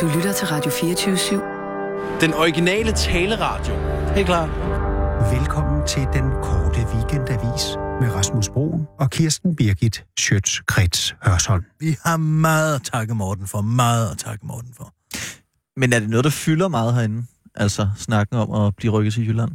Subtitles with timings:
[0.00, 2.20] Du lytter til Radio 24-7.
[2.20, 3.74] Den originale taleradio.
[4.14, 4.46] Helt klar.
[5.38, 7.62] Velkommen til den korte weekendavis
[8.00, 11.64] med Rasmus Broen og Kirsten Birgit Schøtz-Krets Hørsholm.
[11.80, 13.60] Vi har meget at takke Morten for.
[13.60, 14.94] Meget at takke Morten for.
[15.80, 17.26] Men er det noget, der fylder meget herinde?
[17.54, 19.50] Altså snakken om at blive rykket til Jylland?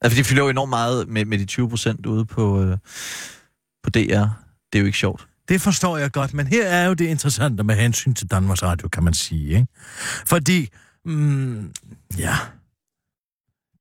[0.00, 2.78] Altså, de fylder jo enormt meget med, med de 20 procent ude på, øh,
[3.82, 4.24] på DR.
[4.72, 5.28] Det er jo ikke sjovt.
[5.48, 8.88] Det forstår jeg godt, men her er jo det interessante med hensyn til Danmarks Radio,
[8.88, 9.48] kan man sige.
[9.48, 9.66] Ikke?
[10.26, 10.68] Fordi,
[11.04, 11.72] mm,
[12.18, 12.36] ja,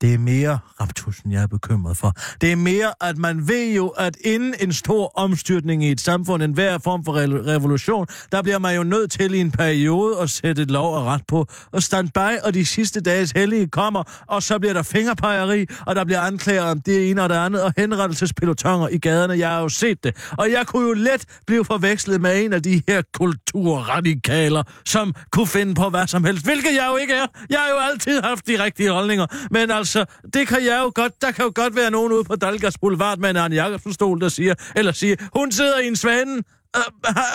[0.01, 2.13] det er mere Raptusen, jeg er bekymret for.
[2.41, 6.43] Det er mere, at man ved jo, at inden en stor omstyrtning i et samfund,
[6.43, 10.19] en hver form for re- revolution, der bliver man jo nødt til i en periode
[10.19, 11.47] at sætte et lov og ret på.
[11.71, 15.95] Og stand by, og de sidste dages hellige kommer, og så bliver der fingerpegeri, og
[15.95, 19.33] der bliver anklager om det ene og det andet, og henrettelsespilotonger i gaderne.
[19.33, 20.31] Jeg har jo set det.
[20.37, 25.47] Og jeg kunne jo let blive forvekslet med en af de her kulturradikaler, som kunne
[25.47, 27.25] finde på hvad som helst, hvilket jeg jo ikke er.
[27.49, 29.25] Jeg har jo altid haft de rigtige holdninger.
[29.51, 31.21] Men altså, Altså, det kan jeg jo godt.
[31.21, 34.21] Der kan jo godt være nogen ude på Dalgas Boulevard med en Arne Jacobsen stol,
[34.21, 36.43] der siger, eller siger, hun sidder i en svane,
[36.77, 36.81] øh,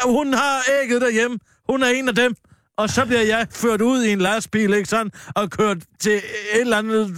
[0.07, 1.39] hun har ægget derhjemme,
[1.71, 2.35] hun er en af dem.
[2.77, 6.61] Og så bliver jeg ført ud i en lastbil, ikke sådan, og kørt til et
[6.61, 7.17] eller andet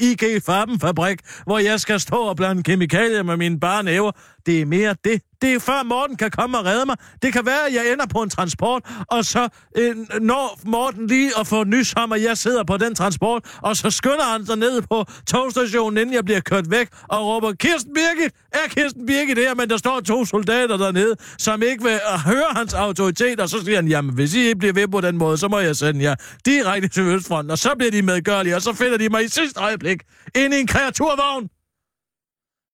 [0.00, 4.12] IG Farbenfabrik, hvor jeg skal stå og blande kemikalier med mine bare næver.
[4.46, 5.22] Det er mere det.
[5.42, 6.96] Det er før Morten kan komme og redde mig.
[7.22, 11.30] Det kan være, at jeg ender på en transport, og så øh, når Morten lige
[11.40, 14.56] at få nys om, at jeg sidder på den transport, og så skynder han sig
[14.56, 18.32] ned på togstationen, inden jeg bliver kørt væk, og råber, Kirsten Birgit!
[18.52, 19.54] Er Kirsten Birgit her?
[19.54, 23.64] Men der står to soldater dernede, som ikke vil øh, høre hans autoritet, og så
[23.64, 26.04] siger han, jamen hvis I ikke bliver ved på den måde, så må jeg sende
[26.04, 26.14] jer
[26.46, 29.60] direkte til Østfronten, og så bliver de medgørlige, og så finder de mig i sidste
[29.60, 30.02] øjeblik
[30.34, 31.48] ind i en kreaturvogn.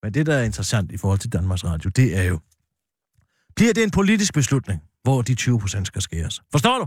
[0.02, 2.38] Men det, der er interessant i forhold til Danmarks Radio, det er jo,
[3.56, 6.42] bliver det en politisk beslutning, hvor de 20 procent skal skæres?
[6.52, 6.86] Forstår du?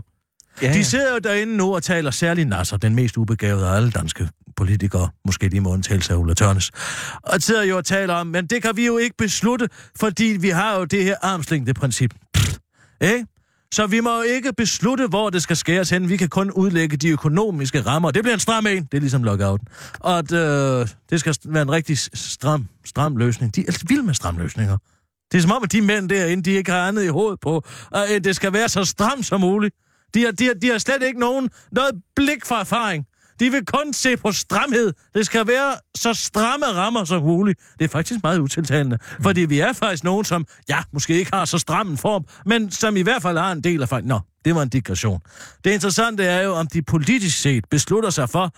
[0.62, 0.74] Ja, ja.
[0.74, 4.28] De sidder jo derinde nu og taler særlig Nasser, den mest ubegavede af alle danske
[4.56, 6.70] politikere, måske de må undtagelse af Ulla Tørnes,
[7.22, 10.48] og sidder jo og taler om, men det kan vi jo ikke beslutte, fordi vi
[10.48, 12.14] har jo det her armslængde-princip.
[13.00, 13.26] Ikke?
[13.74, 16.08] Så vi må jo ikke beslutte, hvor det skal skæres hen.
[16.08, 18.10] Vi kan kun udlægge de økonomiske rammer.
[18.10, 18.84] Det bliver en stram en.
[18.84, 19.60] Det er ligesom lockout.
[20.00, 23.56] Og at, øh, det skal være en rigtig stram, stram løsning.
[23.56, 24.78] De er altså vilde med stram løsninger.
[25.32, 27.64] Det er som om, at de mænd derinde, de ikke har andet i hovedet på,
[27.92, 29.74] at øh, det skal være så stramt som muligt.
[30.14, 33.06] De har, de har, de har slet ikke nogen, noget blik for erfaring.
[33.40, 34.92] De vil kun se på stramhed.
[35.14, 37.60] Det skal være så stramme rammer som muligt.
[37.78, 38.98] Det er faktisk meget utiltalende.
[39.20, 42.70] Fordi vi er faktisk nogen, som, ja, måske ikke har så stram en form, men
[42.70, 44.04] som i hvert fald har en del af fejl.
[44.04, 45.20] Nå, det var en digression.
[45.64, 48.54] Det interessante er jo, om de politisk set beslutter sig for,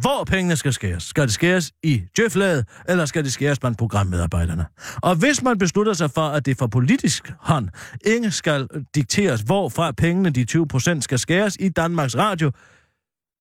[0.00, 1.02] hvor pengene skal skæres.
[1.02, 4.66] Skal det skæres i djøflaget, eller skal det skæres blandt programmedarbejderne?
[4.96, 7.68] Og hvis man beslutter sig for, at det for politisk hånd
[8.06, 12.52] ikke skal dikteres, hvorfra pengene, de 20 procent, skal skæres i Danmarks Radio,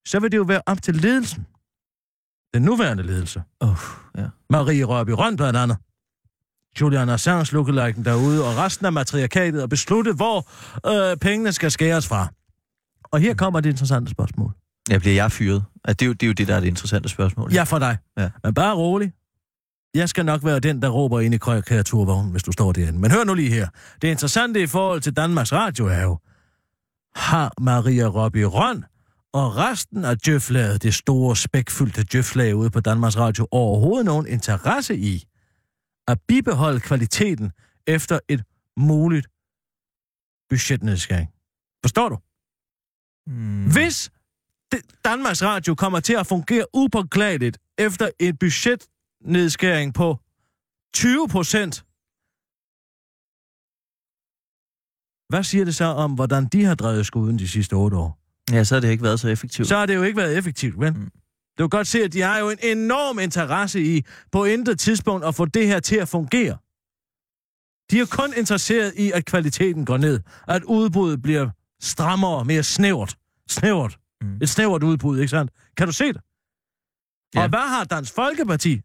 [0.06, 1.46] så vil det jo være op til ledelsen.
[2.54, 3.44] Den nuværende ledelse.
[3.60, 3.78] Oh,
[4.18, 4.26] ja.
[4.50, 5.78] Marie Rørby Røn blandt andet.
[6.82, 10.48] Julian Assange lookaliken derude, og resten af matriarkatet og beslutte, hvor
[10.88, 12.28] øh, pengene skal skæres fra.
[13.04, 14.54] Og her kommer det interessante spørgsmål.
[14.90, 15.64] Ja, bliver jeg fyret?
[15.88, 17.54] Ja, det, er jo, det er jo det, der er det interessante spørgsmål.
[17.54, 17.98] Ja, for dig.
[18.18, 18.30] Ja.
[18.44, 19.14] Men bare rolig.
[19.94, 23.00] Jeg skal nok være den, der råber ind i kreaturvognen, hvis du står derinde.
[23.00, 23.68] Men hør nu lige her.
[24.02, 26.18] Det interessante i forhold til Danmarks Radio er jo,
[27.16, 28.86] har Maria Robbie Røn
[29.34, 34.98] og resten af djøflaget, det store spækfyldte djøflag ude på Danmarks Radio, overhovedet nogen interesse
[34.98, 35.24] i
[36.08, 37.52] at bibeholde kvaliteten
[37.88, 38.44] efter et
[38.78, 39.28] muligt
[40.50, 41.30] budgetnedskæring.
[41.84, 42.18] Forstår du?
[43.28, 43.72] Mm.
[43.72, 44.12] Hvis
[45.06, 50.20] Danmarks Radio kommer til at fungere upåklageligt efter et budgetnedskæring på
[50.94, 51.86] 20 procent,
[55.30, 58.19] hvad siger det så om, hvordan de har drevet skuden de sidste otte år?
[58.52, 59.68] Ja, så har det ikke været så effektivt.
[59.68, 60.94] Så har det jo ikke været effektivt, vel?
[60.94, 61.12] Mm.
[61.58, 65.26] Du kan godt se, at de har jo en enorm interesse i på intet tidspunkt
[65.26, 66.58] at få det her til at fungere.
[67.92, 70.20] De er jo kun interesseret i, at kvaliteten går ned.
[70.48, 71.50] At udbuddet bliver
[71.82, 73.18] strammere, mere snævert.
[73.48, 74.00] Snævert.
[74.22, 74.38] Mm.
[74.42, 75.52] Et snævert udbud, ikke sandt?
[75.78, 76.22] Kan du se det?
[77.36, 77.44] Ja.
[77.44, 78.82] Og hvad har Dansk Folkeparti?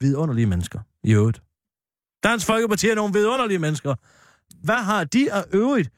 [0.00, 1.42] Vidunderlige mennesker, i øvrigt.
[2.22, 3.94] Dansk Folkeparti er nogle vidunderlige mennesker.
[4.64, 5.90] Hvad har de af øvrigt?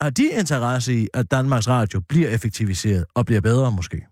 [0.00, 4.06] Har de interesse i, at Danmarks Radio bliver effektiviseret og bliver bedre måske?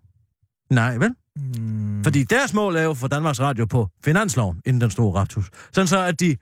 [0.70, 1.14] Nej, vel?
[1.36, 2.04] Mm.
[2.04, 5.50] Fordi deres mål er jo for Danmarks Radio på finansloven inden den store raptus.
[5.72, 6.36] Sådan så, at de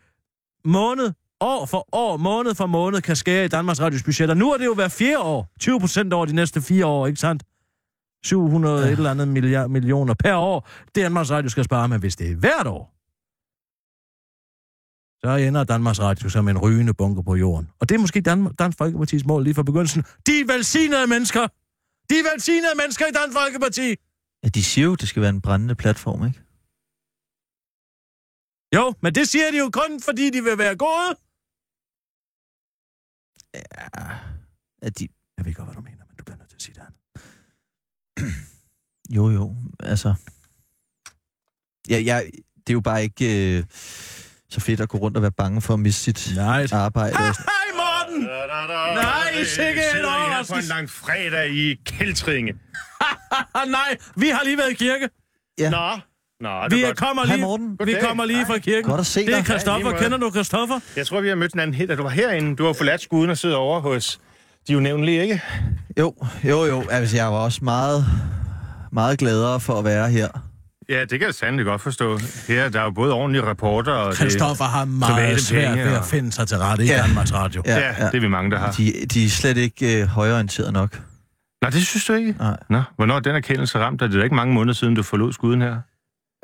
[0.64, 4.34] måned, år for år, måned for måned kan skære i Danmarks Radios budgetter.
[4.34, 5.48] Nu er det jo hver fjerde år.
[5.60, 7.42] 20 procent over de næste fire år, ikke sandt?
[8.24, 8.86] 700 ja.
[8.86, 10.68] et eller andet milliard, millioner per år.
[10.94, 12.94] Danmarks Radio skal spare, men hvis det er hvert år,
[15.24, 17.70] så ender Danmarks Radio som en rygende bunker på jorden.
[17.80, 20.02] Og det er måske Dan- Dansk Folkeparti's mål lige fra begyndelsen.
[20.26, 21.46] De velsignede mennesker,
[22.10, 23.88] De er velsignede mennesker i Dansk Folkeparti.
[24.42, 26.40] Ja, de siger jo, det skal være en brændende platform, ikke?
[28.74, 31.10] Jo, men det siger de jo kun, fordi de vil være gode.
[34.82, 35.08] Ja, de...
[35.38, 36.98] Jeg ved godt, hvad du mener, men du bliver nødt til at sige det andet.
[39.10, 40.14] Jo, jo, altså...
[41.88, 43.64] Ja, jeg, det er jo bare ikke øh,
[44.52, 46.66] så fedt at gå rundt og være bange for at miste sit Nej.
[46.72, 47.12] arbejde.
[47.12, 48.22] sådan- Hej, Morten!
[48.94, 50.68] Nej, sikke en her på en overraskelse.
[50.68, 52.52] lang fredag i Kældtringe.
[53.54, 55.08] Ah, nej, vi har lige været i kirke.
[55.58, 55.68] Nå,
[56.40, 56.98] Nå, det Vi er er godt.
[56.98, 57.78] kommer lige, Morten.
[57.84, 58.90] vi kommer lige fra kirken.
[58.90, 59.44] Godt at se Det er dig.
[59.46, 59.88] Christoffer.
[59.88, 60.80] Ja, lige Kender du Christoffer?
[60.96, 62.56] Jeg tror, vi har mødt hinanden helt, da du var herinde.
[62.56, 64.20] Du har forladt skuden og sidder over hos
[64.68, 65.42] de unævnlige, ikke?
[65.98, 66.14] Jo,
[66.44, 66.84] jo, jo.
[66.90, 68.04] Altså, jeg var også meget,
[68.92, 70.28] meget gladere for at være her.
[70.88, 72.18] Ja, det kan jeg sandelig godt forstå.
[72.48, 74.16] Her der er jo både ordentlige rapporter og det...
[74.18, 77.02] Christoffer har meget svært ved at og- finde sig til rette i Ja.
[77.06, 77.62] Danmarks Radio.
[77.66, 78.70] Ja, Ja, ja, det er vi mange, der har.
[78.72, 81.00] De, de er slet ikke øh, højorienteret nok.
[81.62, 82.34] Nå, det synes du ikke?
[82.38, 82.56] Nej.
[82.70, 84.08] Nå, hvornår er den erkendelse ramt dig?
[84.08, 85.76] Det er da ikke mange måneder siden, du forlod skuden her.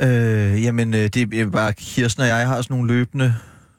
[0.02, 3.34] Øh, jamen, øh, det er bare Kirsten og jeg har sådan nogle løbende...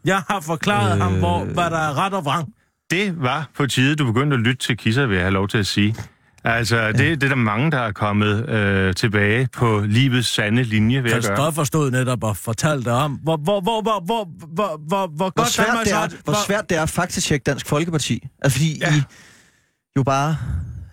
[0.06, 1.02] Jeg har forklaret Øh.
[1.02, 2.54] ham, hvor, hvad der er ret og vrang.
[2.92, 5.58] Det var på tide, du begyndte at lytte til Kisser, vil jeg have lov til
[5.58, 5.96] at sige.
[6.44, 11.04] Altså, det, det er der mange, der er kommet øh, tilbage på livets sande linje
[11.04, 11.22] ved at gøre.
[11.22, 15.30] Christoffer stod netop og fortalte om, hvor, hvor, hvor, hvor, hvor, hvor, hvor, hvor Hvor
[15.36, 18.28] godt svært, det er, hvor svært det er faktisk at tjekke Dansk Folkeparti.
[18.42, 18.88] Altså, fordi Ja.
[18.94, 18.96] ja.
[18.96, 19.02] I
[19.98, 20.38] jo bare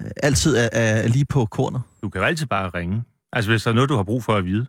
[0.00, 1.82] øh, altid er, er lige på kornet.
[2.02, 3.02] Du kan jo altid bare ringe.
[3.32, 4.66] Altså, hvis der er noget, du har brug for at vide.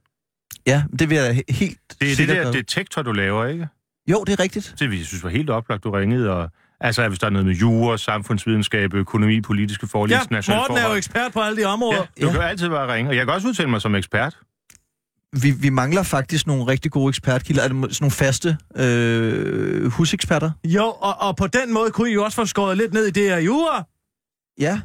[0.67, 3.67] Ja, det vil jeg he- helt Det er det der detektor, du laver, ikke?
[4.11, 4.75] Jo, det er rigtigt.
[4.79, 6.29] Det vi synes var helt oplagt, du ringede.
[6.31, 6.49] Og,
[6.81, 10.89] altså, hvis der er noget med jura, samfundsvidenskab, økonomi, politiske forhold, Ja, internationale Morten er
[10.89, 11.97] jo ekspert på alle de områder.
[11.97, 12.31] Ja, du Ja.
[12.33, 13.11] kan altid bare ringe.
[13.11, 14.37] Og jeg kan også udtale mig som ekspert.
[15.41, 17.63] Vi, vi mangler faktisk nogle rigtig gode ekspertkilder.
[17.63, 20.51] Er det sådan nogle faste øh, huseksperter?
[20.65, 23.11] Jo, og, og på den måde kunne I jo også få skåret lidt ned i
[23.11, 23.83] det her jura,
[24.59, 24.79] Ja,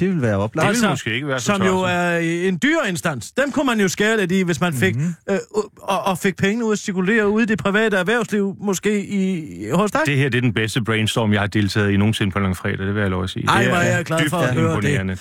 [0.00, 0.64] det vil være Det oplagt.
[0.66, 2.16] vil Altså, måske ikke være så som jo er
[2.48, 3.32] en dyr instans.
[3.32, 5.04] Dem kunne man jo skære lidt i, hvis man fik, Mhm.
[5.04, 5.34] mm-hmm.
[5.34, 5.38] øh,
[5.82, 9.90] og, og fik pengene ud at cirkulere ude i det private erhvervsliv, måske i, hos
[9.90, 10.00] dig.
[10.06, 12.94] Det her det er den bedste brainstorm, jeg har deltaget i nogensinde på langfredag, det
[12.94, 13.46] vil jeg lov at sige.
[13.48, 15.20] Ej, det hvor er jeg glad for at høre det.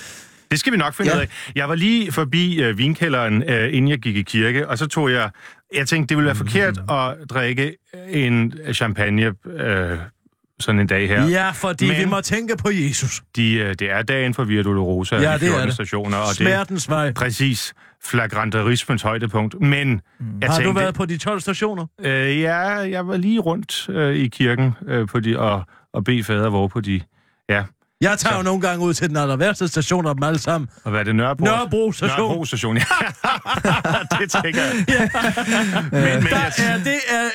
[0.51, 1.17] Det skal vi nok finde Ja.
[1.17, 1.27] ud af.
[1.55, 5.11] Jeg var lige forbi øh, vinkælderen, øh, inden jeg gik i kirke, og så tog
[5.11, 5.29] jeg...
[5.75, 7.75] Jeg tænkte, det ville være forkert at drikke
[8.09, 9.97] en champagne øh,
[10.63, 11.27] sådan en dag her.
[11.27, 13.21] Ja, fordi Men- vi må tænke på Jesus.
[13.35, 15.73] De, øh, det er dagen for Via Dolorosa, Ja, de det er 14 det.
[15.73, 17.07] stationer, og det Smertens vej.
[17.07, 17.73] er præcis
[18.03, 19.61] flagranterismens højdepunkt.
[19.61, 20.01] Men
[20.41, 21.85] jeg Har tænkte, du været på de 12 stationer?
[22.01, 25.63] Øh, ja, jeg var lige rundt øh, i kirken øh, på de, og,
[25.93, 27.01] og bede fader vor på de...
[27.49, 27.63] Ja,
[28.03, 30.69] Jeg tager jo nogle gange ud til den aller værste station af dem alle sammen.
[30.83, 31.15] og hvad er det?
[31.15, 31.45] Nørrebro?
[31.45, 32.17] Nørrebro station.
[32.19, 32.83] Nørrebro station, ja.
[34.19, 35.09] det tænker jeg.
[35.91, 36.77] men, men, Der er,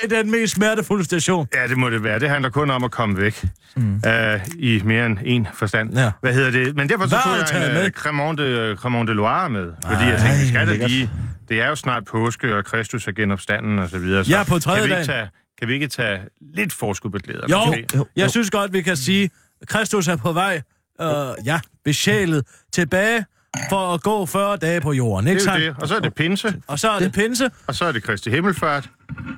[0.09, 1.47] det er den mest smertefulde station.
[1.55, 2.19] ja, det må det være.
[2.19, 3.45] Det handler kun om at komme væk.
[3.77, 4.03] Mm.
[4.07, 5.95] Øh, I mere end en forstand.
[5.99, 6.11] Ja.
[6.21, 6.77] Hvad hedder det?
[6.77, 7.85] Men derfor så tog jeg en med?
[7.85, 9.73] øh, Cremant de, Cremant de Loire med.
[9.87, 10.91] Fordi jeg tænkte, vi skal da lækkert.
[10.91, 11.11] lige...
[11.49, 14.25] Det er jo snart påske, og Kristus er genopstanden og så videre.
[14.25, 15.29] Så Ja, på tredje kan vi, ikke tage,
[15.59, 16.19] kan vi ikke tage
[16.55, 17.47] lidt forskud på glæder?
[17.51, 17.87] Jo, måske?
[17.95, 18.07] jo.
[18.17, 19.31] jeg synes godt, vi kan sige,
[19.67, 20.63] Kristus er på vej,
[21.01, 21.09] øh,
[21.45, 23.25] ja, besjælet tilbage
[23.69, 25.77] for at gå 40 dage på jorden, ikke Det er jo det.
[25.83, 26.63] Og så er det pinse.
[26.67, 28.91] Og så er det pinse, Og så er det Kristi Himmelfart,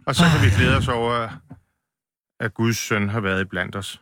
[0.06, 1.28] og så kan vi glæde os over,
[2.40, 4.00] at Guds søn har været blandt os.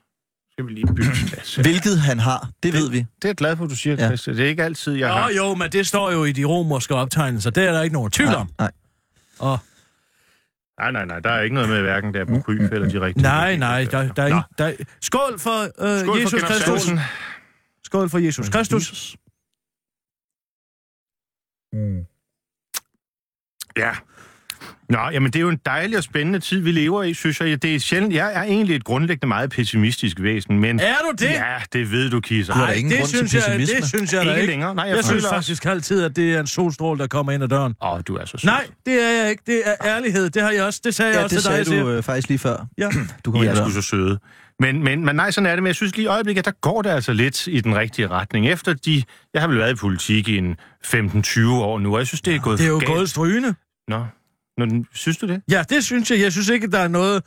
[0.53, 1.55] Skal vi lige bytte plads?
[1.56, 1.62] her.
[1.62, 2.99] Hvilket han har, det ved vi.
[2.99, 4.11] Det er jeg glad for, at du siger, Ja.
[4.11, 5.31] Det er ikke altid, jeg Nå har...
[5.31, 7.50] jo, men det står jo i de romerske optegnelser.
[7.50, 8.50] Det er der ikke nogen tvivl om.
[8.59, 8.71] Nej,
[9.38, 9.59] Og
[10.78, 11.18] Nej, nej, nej.
[11.20, 13.23] Der er ikke noget med hverken der apokryf eller de rigtige...
[13.23, 14.42] nej, nej, der, der er ingen...
[14.58, 16.90] Der, skål for øh, Skål Jesus for Kristus.
[17.85, 18.82] Skål for Jesus Kristus.
[18.88, 19.16] Jesus.
[23.76, 23.92] Ja.
[24.90, 27.62] Nå, jamen det er jo en dejlig og spændende tid, vi lever i, synes jeg.
[27.62, 28.14] Det er sjældent...
[28.14, 30.80] Jeg er egentlig et grundlæggende meget pessimistisk væsen, men...
[30.80, 31.30] Er du det?
[31.30, 32.52] Ja, det ved du, Kisser.
[32.52, 34.40] Du har da Ej, ingen det grund til synes jeg, det synes jeg da Ikke
[34.40, 34.50] ikke.
[34.52, 34.75] længere.
[34.75, 37.33] Nej, jeg jeg synes føler også- faktisk altid, at det er en solstråle, der kommer
[37.33, 37.75] ind ad døren.
[37.83, 38.50] Åh, oh, du er så sød.
[38.50, 39.42] Nej, det er jeg ikke.
[39.47, 40.30] Det er ærlighed.
[40.30, 40.80] Det har jeg også.
[40.85, 41.57] Det sagde jeg Ja, også det til dig.
[41.66, 41.83] sagde siger.
[41.83, 42.66] du øh, faktisk lige før.
[42.78, 42.88] Ja.
[43.25, 43.71] Du I kommer er ind der.
[43.71, 44.18] så søde.
[44.61, 45.62] Men, men, men nej, sådan er det.
[45.62, 48.49] Men jeg synes lige i øjeblikket, der går det altså lidt i den rigtige retning.
[48.49, 49.02] Efter de...
[49.35, 52.35] Jeg har vel været i politik i en 15-20 år nu, og jeg synes, det
[52.35, 53.54] er gået Det er jo gået strygende.
[53.88, 54.04] Nå.
[54.59, 55.43] Nå, synes du det?
[55.50, 56.21] Ja, det synes jeg.
[56.21, 57.23] Jeg synes ikke, der er noget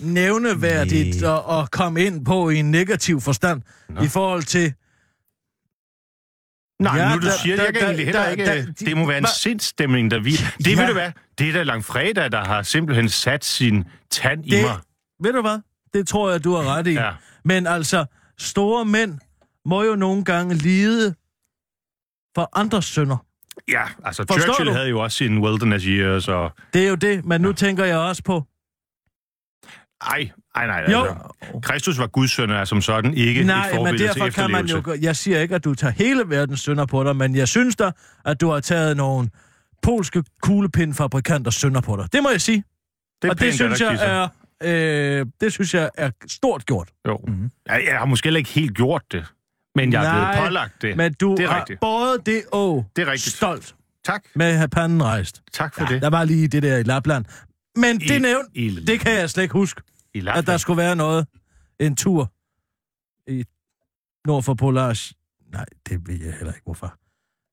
[0.00, 4.02] nævneværdigt at, at komme ind på i en negativ forstand Nå.
[4.02, 4.74] i forhold til...
[6.82, 8.44] Nej, Ja, nu du der- siger det, jeg der- kan egentlig heller der- ikke...
[8.44, 9.30] der- det må være en Hva?
[9.38, 10.30] sindsstemning, der vi...
[10.30, 10.80] Det Ja.
[10.80, 11.12] ved du hvad?
[11.38, 14.78] Det er da langfredag, der har simpelthen sat sin tand i Det, mig.
[15.22, 15.58] ved du hvad?
[15.94, 16.92] Det tror jeg, du har ret i.
[16.92, 17.10] Ja.
[17.44, 18.04] Men altså,
[18.38, 19.18] store mænd
[19.64, 21.14] må jo nogle gange lide
[22.34, 23.16] for andres sønder.
[23.68, 24.72] Ja, altså Forstår Churchill du?
[24.74, 26.52] havde jo også sine wilderness years, og...
[26.74, 28.44] Det er jo det, men nu tænker jeg også på...
[30.06, 30.84] Ej, ej, nej.
[30.92, 31.04] Jo.
[31.04, 34.42] Altså, Kristus var Guds søn, er som sådan ikke et Nej, men forbillede til derfor
[34.42, 34.82] kan man jo...
[35.00, 37.90] Jeg siger ikke, at du tager hele verdens sønder på dig, men jeg synes da,
[38.24, 39.30] at du har taget nogle
[39.82, 42.12] polske kuglepindfabrikanters sønder på dig.
[42.12, 42.64] Det må jeg sige.
[43.22, 44.28] Det er og det pænt, synes, at der jeg
[44.60, 46.88] er, øh, det synes jeg er stort gjort.
[47.08, 47.20] Jo.
[47.28, 47.50] Mm-hmm.
[47.66, 49.26] Jeg, jeg har måske ikke helt gjort det,
[49.74, 50.96] men jeg er Nej, blevet pålagt det.
[50.96, 51.80] Men du det er har rigtigt.
[51.80, 53.36] både det og Det er rigtigt.
[53.36, 53.74] stolt
[54.04, 54.22] Tak.
[54.34, 55.42] med at have panden rejst.
[55.52, 56.02] Tak for Ja, det.
[56.02, 57.24] der var lige det der i Lapland.
[57.76, 59.82] Men I- det nævnt, i- det kan jeg slet ikke huske,
[60.14, 61.26] I at der skulle være noget.
[61.80, 62.32] En tur
[63.30, 63.44] i
[64.26, 65.12] nord for Polars.
[65.52, 66.94] Nej, det ved jeg heller ikke, hvorfor.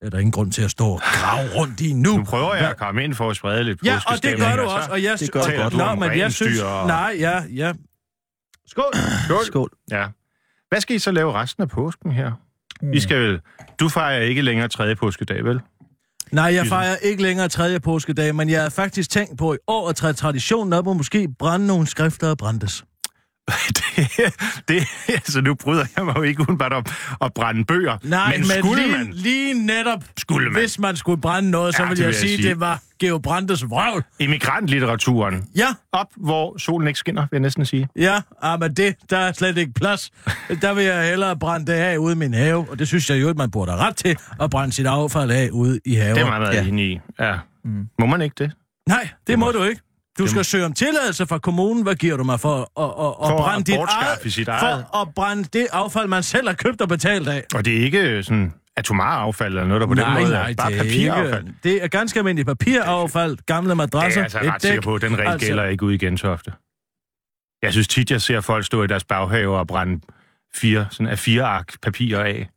[0.01, 2.17] Er der ingen grund til at stå og grave rundt i nu?
[2.17, 4.63] Nu prøver jeg at komme ind for at sprede lidt Ja, og det påskestemning, gør
[4.63, 4.91] du så også.
[4.91, 5.73] Og jeg, Det gør du godt.
[5.73, 6.59] Nå, om men jeg synes...
[6.59, 7.73] og- Nej, ja, ja.
[8.67, 8.93] Skål!
[9.25, 9.45] Skål.
[9.45, 9.69] Skål.
[9.91, 10.07] Ja.
[10.69, 12.31] Hvad skal I så lave resten af påsken her?
[12.93, 13.39] I skal vel...
[13.79, 15.61] Du fejrer ikke længere tredje påskedag, vel?
[16.31, 19.89] Nej, jeg fejrer ikke længere tredje påskedag, men jeg har faktisk tænkt på i år
[19.89, 22.83] at træde traditionen op og måske brænde nogle skrifter og brændes.
[23.77, 24.33] det,
[24.67, 26.85] det, altså nu bryder jeg mig jo ikke udenbart om
[27.21, 27.97] at brænde bøger.
[28.03, 30.61] Nej, men, men, skulle lige, man lige netop, Skulle man.
[30.61, 32.49] hvis man skulle brænde noget, så Ja, ville det jeg, vil jeg sige, sige.
[32.49, 34.03] det var Geo Brandes vrøvl.
[34.19, 37.87] immigrantlitteraturen Ja, op, hvor solen ikke skinner, vil jeg næsten sige.
[37.95, 40.11] ja, ah, men det, der er slet ikke plads.
[40.61, 43.21] Der vil jeg hellere brænde det af ude i min have, og det synes jeg
[43.21, 46.15] jo, at man burde have ret til, at brænde sit affald af ude i haven.
[46.15, 46.63] Det er meget, Ja.
[46.63, 46.99] enig i.
[47.19, 47.35] Ja.
[47.65, 47.87] Mm.
[47.99, 48.51] Må man ikke det?
[48.89, 49.81] Nej, det må må- du ikke.
[50.17, 51.83] Du skal søge om tilladelse fra kommunen.
[51.83, 54.47] Hvad giver du mig for at, at, at, For at brænde dit bortskaffe eget, sit
[54.47, 54.59] eget.
[54.91, 57.43] For at brænde det affald, man selv har købt og betalt af.
[57.55, 60.53] Og det er ikke sådan atomar affald eller noget, der på nej, den måde nej,
[60.55, 61.47] bare det papiraffald.
[61.47, 64.75] Ikke, det er ganske almindeligt papiraffald, gamle Det madrasser, er jeg altså et ret sikker
[64.75, 64.83] dæk.
[64.83, 66.53] på, at den regel Altså- gælder ikke ude i Gentofte.
[67.61, 70.01] Jeg synes tit, jeg ser folk stå i deres baghave og brænde
[70.55, 72.49] fire, sådan af fire ark papir af.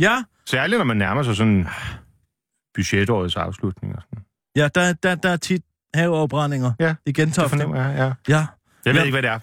[0.00, 1.68] Ja, Særligt, når man nærmer sig sådan
[2.74, 3.96] budgetårets afslutning.
[3.96, 4.24] Og sådan.
[4.56, 5.62] ja der, der, der er tit
[5.94, 7.48] haveafbrændinger Ja, i Det Gentofte.
[7.48, 8.34] fornemmer jeg, ja.
[8.36, 8.46] Ja.
[8.84, 9.04] Jeg ved Ja.
[9.04, 9.38] ikke, hvad det er.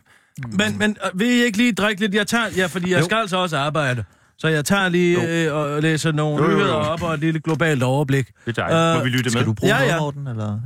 [0.57, 2.13] Men, men øh, vil I ikke lige drikke lidt?
[2.13, 3.05] Jeg tager, ja, fordi jeg Jo.
[3.05, 4.03] skal altså også arbejde.
[4.37, 6.57] Så jeg tager lige øh, og læser nogle Jo, jo, jo.
[6.57, 8.27] nyheder op og et lille globalt overblik.
[8.45, 8.79] Det er dejligt.
[8.79, 9.45] Øh, Må vi lytte Skal med?
[9.45, 9.99] du bruge Ja, noget, ja.
[9.99, 10.27] Morten?
[10.27, 10.59] Eller?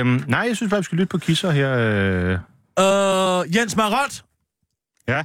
[0.00, 1.72] Øhm, nej, jeg synes bare, vi skal lytte på kisser her.
[1.78, 2.32] Øh.
[3.50, 4.24] Øh, Jens Marot.
[5.08, 5.24] Ja?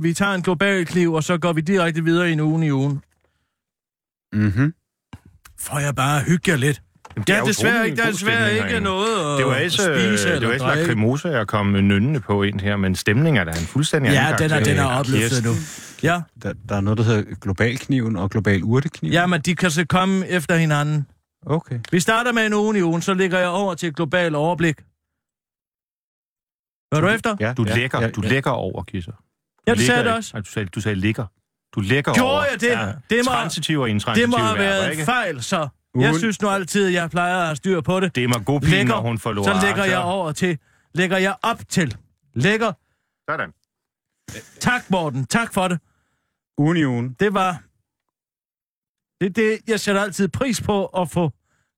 [0.00, 2.72] Vi tager en global kniv, og så går vi direkte videre i en uge i
[2.72, 3.02] ugen.
[4.32, 4.74] Mm-hmm.
[5.60, 6.82] Får jeg bare hygge jer lidt.
[7.18, 9.72] Det Der er desværre ikke, der er desværre ikke noget at, Det var at ikke,
[9.74, 13.50] spise det var ikke lakrimosa, jeg kom nønnende på ind her, men stemningen er da
[13.50, 15.50] en fuldstændig Ja, anden den er, den er opløftet nu.
[16.02, 19.12] Ja, Der, der er noget, der hedder globalkniven og global urtekniv.
[19.12, 21.06] ja, men de kan så komme efter hinanden.
[21.46, 21.78] Okay.
[21.90, 24.76] Vi starter med en uge i ugen, så ligger jeg over til et globalt overblik.
[26.94, 27.36] Hører du efter?
[27.40, 28.28] Ja, Du ja, lægger, ja, du ja.
[28.28, 29.12] lægger over, Kisser.
[29.12, 29.18] Du
[29.66, 30.14] Ja, det ligger sagde ikke.
[30.14, 30.30] også.
[30.34, 31.26] Nej, du sagde, du sagde ligger.
[31.74, 32.44] Du lægger Gjorde over.
[32.52, 32.94] jeg det?
[33.10, 35.68] Det må- Transitiv og Det intransitiv må have verber, været en fejl, så.
[36.00, 36.18] Jeg Ugen.
[36.18, 38.14] synes nu altid, at jeg plejer at have styr på det.
[38.14, 40.58] Det er mig god pige, Lægger, når hun får lov så lægger jeg over til.
[40.94, 41.96] Lægger jeg op til.
[42.34, 42.72] Lægger.
[43.30, 43.52] Sådan.
[44.60, 45.26] Tak, Morten.
[45.26, 45.78] Tak for det.
[46.58, 47.16] Ugen i ugen.
[47.20, 47.62] Det var...
[49.20, 51.32] Det er det, jeg sætter altid pris på at få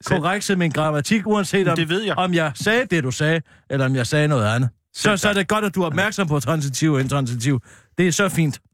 [0.07, 2.17] korrekset min grammatik, uanset om, Det ved jeg.
[2.19, 4.71] om jeg sagde det, du sagde, eller om jeg sagde noget andet.
[4.93, 7.61] Så, så er det godt, at du er opmærksom på transitiv og intransitiv.
[7.99, 8.61] Det er så fint.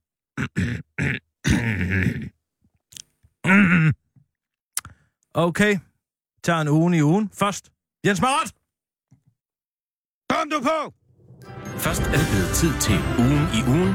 [5.37, 5.79] Okay.
[6.45, 7.31] Tager en uge i ugen.
[7.35, 7.71] Først.
[8.07, 8.53] Jens Marat!
[10.31, 10.93] Kom du på!
[11.79, 13.93] Først er det blevet tid til ugen i ugen.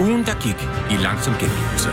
[0.00, 0.58] Ugen, der gik
[0.94, 1.90] i langsom gengivelse.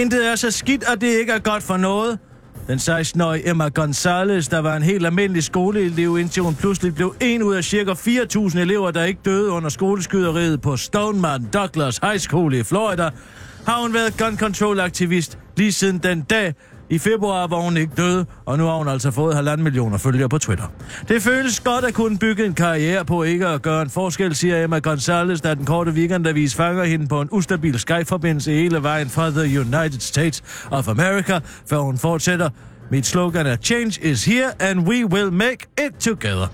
[0.00, 2.18] Intet er så skidt, at det ikke er godt for noget.
[2.66, 7.42] Den 16-årige Emma Gonzalez, der var en helt almindelig skoleelev, indtil hun pludselig blev en
[7.42, 12.54] ud af cirka 4.000 elever, der ikke døde under skoleskyderiet på Stoneman Douglas High School
[12.54, 13.10] i Florida,
[13.66, 16.54] har hun været gun control aktivist lige siden den dag,
[16.90, 20.28] i februar var hun ikke død, og nu har hun altså fået halvanden millioner følgere
[20.28, 20.64] på Twitter.
[21.08, 24.64] Det føles godt at kunne bygge en karriere på ikke at gøre en forskel, siger
[24.64, 29.30] Emma Gonzalez, da den korte weekendavis fanger hende på en ustabil Skype-forbindelse hele vejen fra
[29.30, 32.50] The United States of America, før hun fortsætter.
[32.90, 36.46] Mit slogan er Change is here, and we will make it together.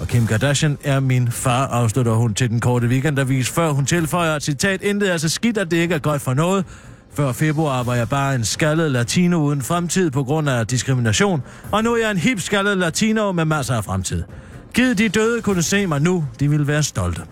[0.00, 4.36] Og Kim Kardashian er min far, afslutter hun til den korte weekendavis, før hun tilføjer
[4.36, 6.64] et citat, intet er så skidt, at det ikke er godt for noget.
[7.14, 11.42] Før februar var jeg bare en skaldet latino uden fremtid på grund af diskrimination,
[11.72, 14.22] og nu er jeg en hip skaldet latino med masser af fremtid.
[14.74, 17.22] Gid de døde kunne se mig nu, de ville være stolte.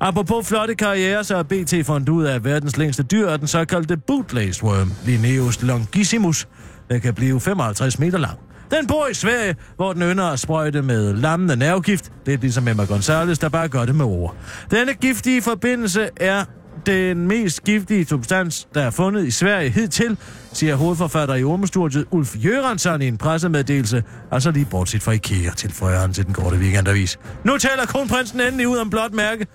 [0.00, 3.46] Apropos flotte karriere, så er BT fundet ud af, at verdens længste dyr er den
[3.46, 6.48] såkaldte bootlace worm, Linnaeus longissimus,
[6.90, 8.38] der kan blive 55 meter lang.
[8.70, 12.12] Den bor i Sverige, hvor den ynder at sprøjte med lammende nervegift.
[12.26, 14.36] Det er ligesom Emma Gonzalez, der bare gør det med ord.
[14.70, 16.44] Denne giftige forbindelse er
[16.86, 20.18] den mest giftige substans, der er fundet i Sverige hidtil,
[20.52, 25.98] siger hovedforfatter i ormestudiet Ulf Jørgensen i en pressemeddelelse, altså lige bortset fra IKEA, tilføjer
[25.98, 27.18] han til den korte weekendavis.
[27.44, 29.46] Nu taler kronprinsen endelig ud om blot mærke.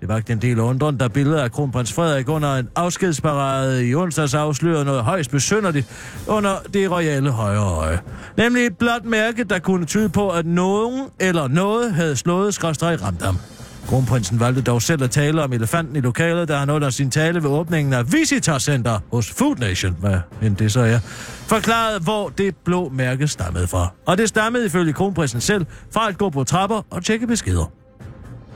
[0.00, 4.34] Det var en del undren, da billeder af kronprins Frederik under en afskedsparade i onsdags
[4.34, 5.86] afslørede noget højst besynderligt
[6.26, 8.00] under det royale højre øje.
[8.36, 12.96] Nemlig et blåt mærke, der kunne tyde på, at nogen eller noget havde slået skråstrej
[13.02, 13.38] ramt ham.
[13.86, 17.42] Kronprinsen valgte dog selv at tale om elefanten i lokalet, da han under sin tale
[17.42, 20.98] ved åbningen af Visitor Center hos Food Nation, hvad end det så er,
[21.46, 23.88] forklarede, hvor det blå mærke stammede fra.
[24.06, 27.85] Og det stammede ifølge kronprinsen selv fra at gå på trapper og tjekke beskeder.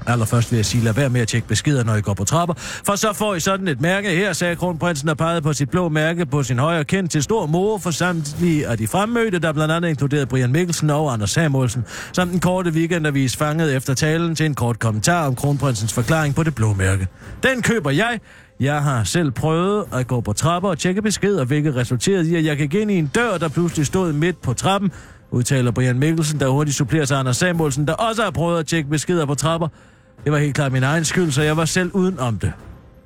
[0.06, 2.54] Allerførst vil jeg sige, lad være med at tjekke beskeder, når I går på trapper,
[2.56, 5.88] for så får I sådan et mærke her, sagde kronprinsen og pegede på sit blå
[5.88, 9.72] mærke på sin højre kendt til stor mor for samtlige af de fremmødte, der blandt
[9.74, 14.46] andet inkluderede Brian Mikkelsen og Anders Samuelsen, samt en korte weekendavis fanget efter talen til
[14.46, 17.06] en kort kommentar om kronprinsens forklaring på det blå mærke.
[17.42, 18.20] Den køber jeg,
[18.60, 22.44] jeg har selv prøvet at gå på trapper og tjekke beskeder, hvilket resulterede i, at
[22.44, 24.92] jeg gik ind i en dør, der pludselig stod midt på trappen,
[25.30, 28.90] udtaler Brian Mikkelsen, der hurtigt supplerer sig Anders Samuelsen, der også har prøvet at tjekke
[28.90, 29.68] beskeder på trapper.
[30.24, 32.52] Det var helt klart min egen skyld, så jeg var selv uden om det.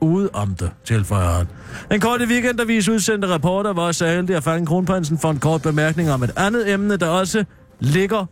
[0.00, 1.46] Ude om det, tilføjer han.
[1.90, 6.10] Den korte weekendavis udsendte reporter var så heldig at fange kronprinsen for en kort bemærkning
[6.10, 7.44] om et andet emne, der også
[7.80, 8.26] ligger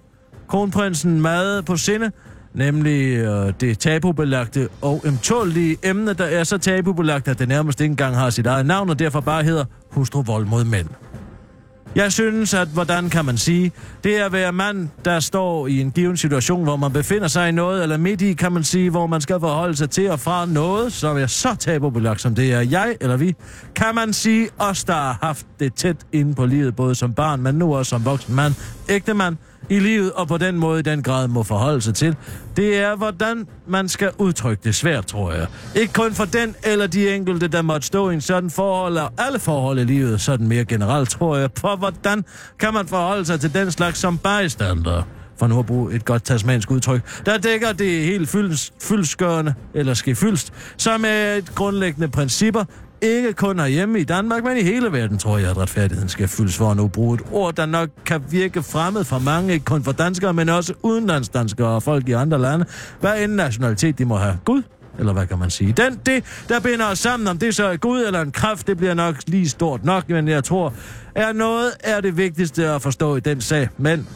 [0.49, 2.11] kronprinsen meget på sinde,
[2.55, 7.91] nemlig øh, det tabubelagte og ømtålige emne, der er så tabubelagt, at det nærmest ikke
[7.91, 10.89] engang har sit eget navn, og derfor bare hedder hustru vold mod mænd.
[11.95, 13.73] Jeg synes, at hvordan kan man sige,
[14.05, 17.49] det er at være mand, der står i en given situation, hvor man befinder sig
[17.49, 20.21] i noget, eller midt i, kan man sige, hvor man skal forholde sig til og
[20.21, 23.35] fra noget, som er så tabubelagt, som det er jeg eller vi,
[23.75, 27.43] kan man sige, os der har haft det tæt inde på livet, både som barn,
[27.43, 28.55] men nu også som voksen mand,
[28.89, 29.37] ægte mand,
[29.69, 32.17] i livet, og på den måde i den grad må forholde sig til.
[32.57, 35.47] Det er, hvordan man skal udtrykke det svært, tror jeg.
[35.75, 39.13] Ikke kun for den eller de enkelte, der måtte stå i en sådan forhold, og
[39.19, 41.51] alle forhold i livet, sådan mere generelt, tror jeg.
[41.57, 42.25] For hvordan
[42.59, 45.03] kan man forholde sig til den slags som bystander?
[45.43, 49.95] for nu at bruge et godt tasmansk udtryk, der dækker det helt fylds, fyldskørende, eller
[49.95, 52.65] skifyldst, som er et grundlæggende principper,
[53.03, 56.57] ikke kun herhjemme i Danmark, men i hele verden, tror jeg, at retfærdigheden skal fyldes
[56.57, 59.85] for at nu bruge et ord, der nok kan virke fremmed for mange, ikke kun
[59.85, 62.65] for danskere, men også udenlandsdanskere og folk i andre lande,
[63.01, 64.39] hvad end nationalitet de må have.
[64.45, 64.63] Gud,
[64.99, 65.73] eller hvad kan man sige?
[65.73, 68.77] Den, det, der binder os sammen, om det så er Gud eller en kraft, det
[68.77, 70.75] bliver nok lige stort nok, men jeg tror,
[71.15, 73.69] er noget er det vigtigste at forstå i den sag.
[73.79, 74.09] Men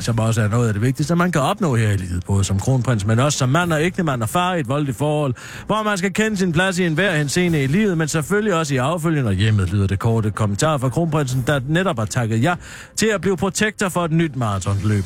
[0.00, 2.58] som også er noget af det vigtigste, man kan opnå her i livet, både som
[2.58, 5.34] kronprins, men også som mand og ægtemand og far i et voldeligt forhold,
[5.66, 8.76] hvor man skal kende sin plads i enhver henseende i livet, men selvfølgelig også i
[8.76, 12.54] affølgende og hjemmet, lyder det korte kommentar fra kronprinsen, der netop har takket ja
[12.96, 15.04] til at blive protektor for et nyt maratonløb.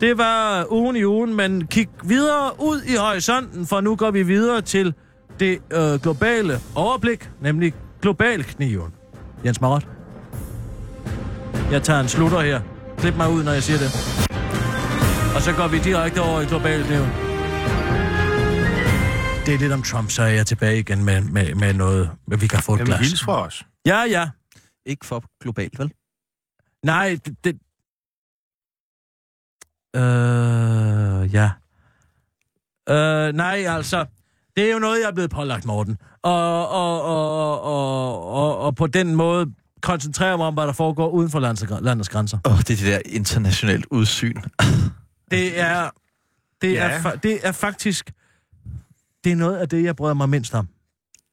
[0.00, 4.22] Det var ugen i ugen, men kig videre ud i horisonten, for nu går vi
[4.22, 4.94] videre til
[5.40, 8.92] det øh, globale overblik, nemlig globalkniven.
[9.44, 9.86] Jens Marot.
[11.70, 12.60] Jeg tager en slutter her.
[13.02, 13.90] Klip mig ud, når jeg siger det.
[15.36, 17.08] Og så går vi direkte over i globalt nævn.
[19.46, 22.38] Det er lidt om Trump, så er jeg tilbage igen med, med, med noget, med
[22.38, 23.00] vi kan få et Jamen, glas.
[23.00, 23.66] hils fra os.
[23.86, 24.30] Ja, ja.
[24.86, 25.92] Ikke for globalt, vel?
[26.82, 27.36] Nej, det...
[27.44, 27.58] det...
[29.96, 31.50] Øh, ja.
[32.88, 34.06] Øh, nej, altså...
[34.56, 35.98] Det er jo noget, jeg er blevet pålagt, Morten.
[36.22, 41.08] Og, og, og, og, og, og på den måde koncentrerer mig om, hvad der foregår
[41.08, 42.38] uden for landets, landets grænser.
[42.46, 44.34] Åh, oh, det er det der internationalt udsyn.
[45.30, 45.90] Det er,
[46.62, 46.88] det, Ja.
[46.88, 48.12] er, fa- det er faktisk...
[49.24, 50.68] Det er noget af det, jeg bryder mig mindst om.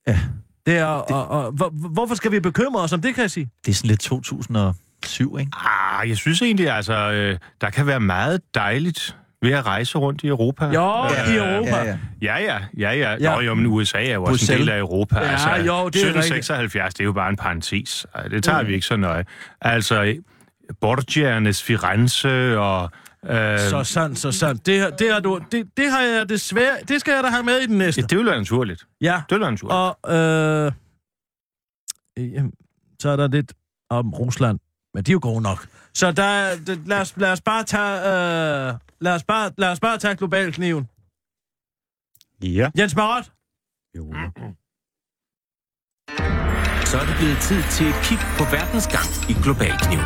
[0.08, 0.20] Ja.
[0.66, 3.50] Det er, og, og, hvor, hvorfor skal vi bekymre os om det, kan jeg sige?
[3.66, 5.52] Det er sådan lidt 2007, ikke?
[5.56, 10.24] Ah, jeg synes egentlig, altså, øh, der kan være meget dejligt ved at rejse rundt
[10.24, 10.66] i Europa.
[10.66, 11.76] Jo, Øh, i Europa.
[11.76, 11.98] Ja, ja.
[12.22, 12.92] Ja, ja, ja, ja.
[12.92, 13.18] Ja.
[13.20, 13.36] ja.
[13.36, 14.50] Nå, jo, men USA er jo også Bruxelles.
[14.62, 15.20] en del af Europa.
[15.20, 15.96] Ja, altså, jo, det er rigtigt.
[16.08, 18.06] 1776, det er jo bare en parentes.
[18.32, 18.68] Det tager Mm.
[18.68, 19.26] vi ikke så nøje.
[19.62, 20.16] Altså,
[20.82, 22.92] Borgianes Firenze og...
[23.26, 24.66] Øh, Så sandt, så sandt.
[24.66, 26.76] Det, har- det, har du, det, det har jeg desværre...
[26.88, 28.02] Det skal jeg da have med i den næste.
[28.02, 28.86] ja, det vil være naturligt.
[29.02, 29.76] Ja, Det vil være naturligt.
[30.06, 30.72] og øh,
[32.20, 32.44] øh,
[33.00, 33.54] så er der lidt
[33.90, 34.60] om Rusland.
[34.94, 35.68] Men de er jo gode nok.
[35.94, 37.98] Så der, det, lad, os, lad os bare tage...
[37.98, 40.90] Øh, lad, os bare, lad os bare tage globalkniven.
[42.44, 42.70] Ja.
[42.78, 43.32] Jens Marot.
[43.98, 44.14] Jo.
[46.86, 50.00] Så er det blevet tid til et kig på verdens gang i Global Kniv.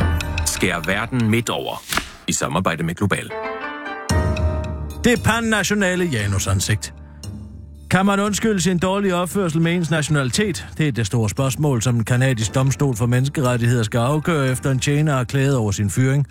[0.46, 1.82] Skær verden midt over.
[2.28, 3.30] I samarbejde med Global.
[5.04, 6.94] Det pan-nationale Janus-ansigt.
[7.94, 10.66] Kan man undskylde sin dårlige opførsel med ens nationalitet?
[10.78, 14.78] Det er det store spørgsmål, som en kanadisk domstol for menneskerettigheder skal afgøre efter en
[14.78, 16.26] tjener er klaget over sin fyring.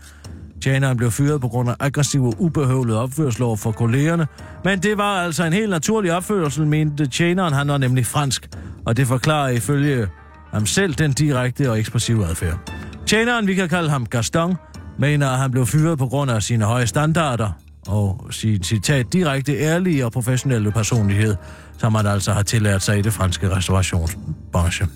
[0.61, 4.27] Tjeneren blev fyret på grund af aggressiv og ubehøvlet opførsel over for kollegerne,
[4.63, 8.49] men det var altså en helt naturlig opførsel, mente tjeneren, han var nemlig fransk,
[8.85, 10.07] og det forklarer ifølge
[10.53, 12.71] ham selv den direkte og ekspressive adfærd.
[13.05, 14.55] Tjeneren, vi kan kalde ham Gaston,
[14.99, 19.57] mener, at han blev fyret på grund af sine høje standarder og sin citat direkte
[19.57, 21.35] ærlige og professionelle personlighed,
[21.77, 24.87] som han altså har tillært sig i det franske restaurationsbranche.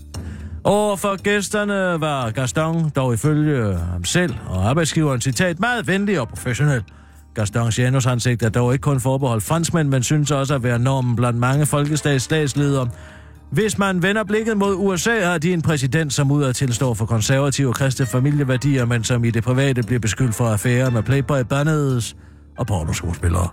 [0.64, 6.28] Over for gæsterne var Gaston dog ifølge ham selv og arbejdsgiveren citat meget venlig og
[6.28, 6.84] professionel.
[7.36, 11.16] Gaston Janus ansigt er dog ikke kun forbeholdt franskmænd, men synes også at være normen
[11.16, 12.30] blandt mange folkestats.
[13.52, 17.06] Hvis man vender blikket mod USA, har de en præsident, som ud af tilstår for
[17.06, 21.42] konservative og kristne familieværdier, men som i det private bliver beskyldt for affære med Playboy
[21.50, 22.16] Banners
[22.58, 23.50] og pornoskuespillere.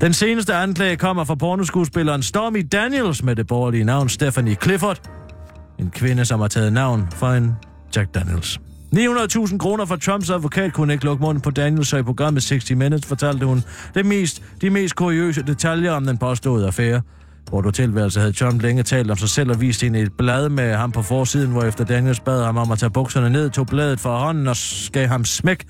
[0.00, 5.00] Den seneste anklage kommer fra pornoskuespilleren Stormy Daniels med det borgerlige navn Stephanie Clifford,
[5.78, 7.52] en kvinde, som har taget navn for en
[7.96, 8.60] Jack Daniels.
[8.94, 12.70] 900.000 kroner fra Trumps advokat kunne ikke lukke munden på Daniels, så i programmet 60
[12.70, 17.02] Minutes fortalte hun det mest, de mest kuriøse detaljer om den påståede affære.
[17.48, 20.48] Hvor du tilværelse havde Trump længe talt om sig selv og vist hende et blad
[20.48, 23.66] med ham på forsiden, hvor efter Daniels bad ham om at tage bukserne ned, tog
[23.66, 24.56] bladet fra hånden og
[24.92, 25.64] gav ham smæk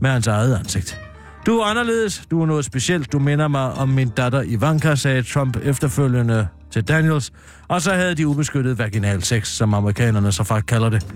[0.00, 1.11] med hans eget ansigt.
[1.46, 5.22] Du er anderledes, du er noget specielt, du minder mig om min datter Ivanka, sagde
[5.22, 7.32] Trump efterfølgende til Daniels,
[7.68, 11.06] og så havde de ubeskyttet vaginal sex, som amerikanerne så faktisk kalder det.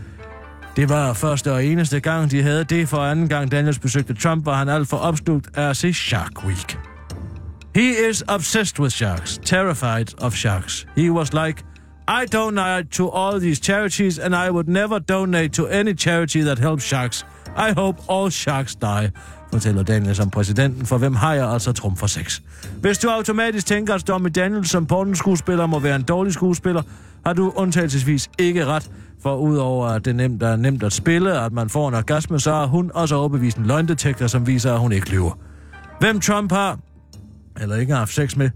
[0.76, 2.88] Det var første og eneste gang, de havde det.
[2.88, 6.44] For anden gang Daniels besøgte Trump, var han alt for opslugt af at se Shark
[6.46, 6.78] Week.
[7.74, 10.86] He is obsessed with sharks, terrified of sharks.
[10.96, 11.64] He was like,
[12.08, 16.58] I donate to all these charities, and I would never donate to any charity that
[16.58, 17.26] helps sharks.
[17.58, 19.10] I hope all sharks die,
[19.52, 22.40] fortæller Daniel som præsidenten, for hvem har jeg altså trum for sex.
[22.80, 26.82] Hvis du automatisk tænker, at Stormy Daniels som pornoskuespiller må være en dårlig skuespiller,
[27.26, 28.90] har du undtagelsesvis ikke ret,
[29.22, 32.52] for udover at det nemt er nemt at spille, at man får en orgasme, så
[32.52, 35.38] har hun også overbevist en løgndetektor, som viser, at hun ikke lyver.
[36.00, 36.78] Hvem Trump har,
[37.60, 38.50] eller ikke har haft sex med,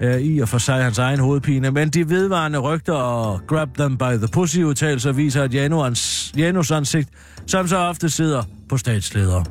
[0.00, 3.98] er i og for sig hans egen hovedpine, men de vedvarende rygter og grab them
[3.98, 7.08] by the pussy udtalelser viser, at Janus, Janus ansigt,
[7.48, 9.44] som så ofte sidder på statsledere.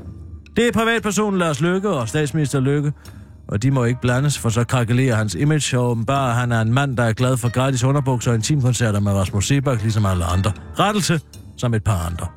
[0.55, 2.93] Det er privatpersonen Lars Løkke og statsminister Løkke,
[3.47, 6.73] og de må ikke blandes, for så krakelerer hans image, og åbenbart han er en
[6.73, 10.51] mand, der er glad for gratis underbukser og intimkoncerter med Rasmus Sebak, ligesom alle andre.
[10.79, 11.19] Rettelse
[11.57, 12.27] som et par andre.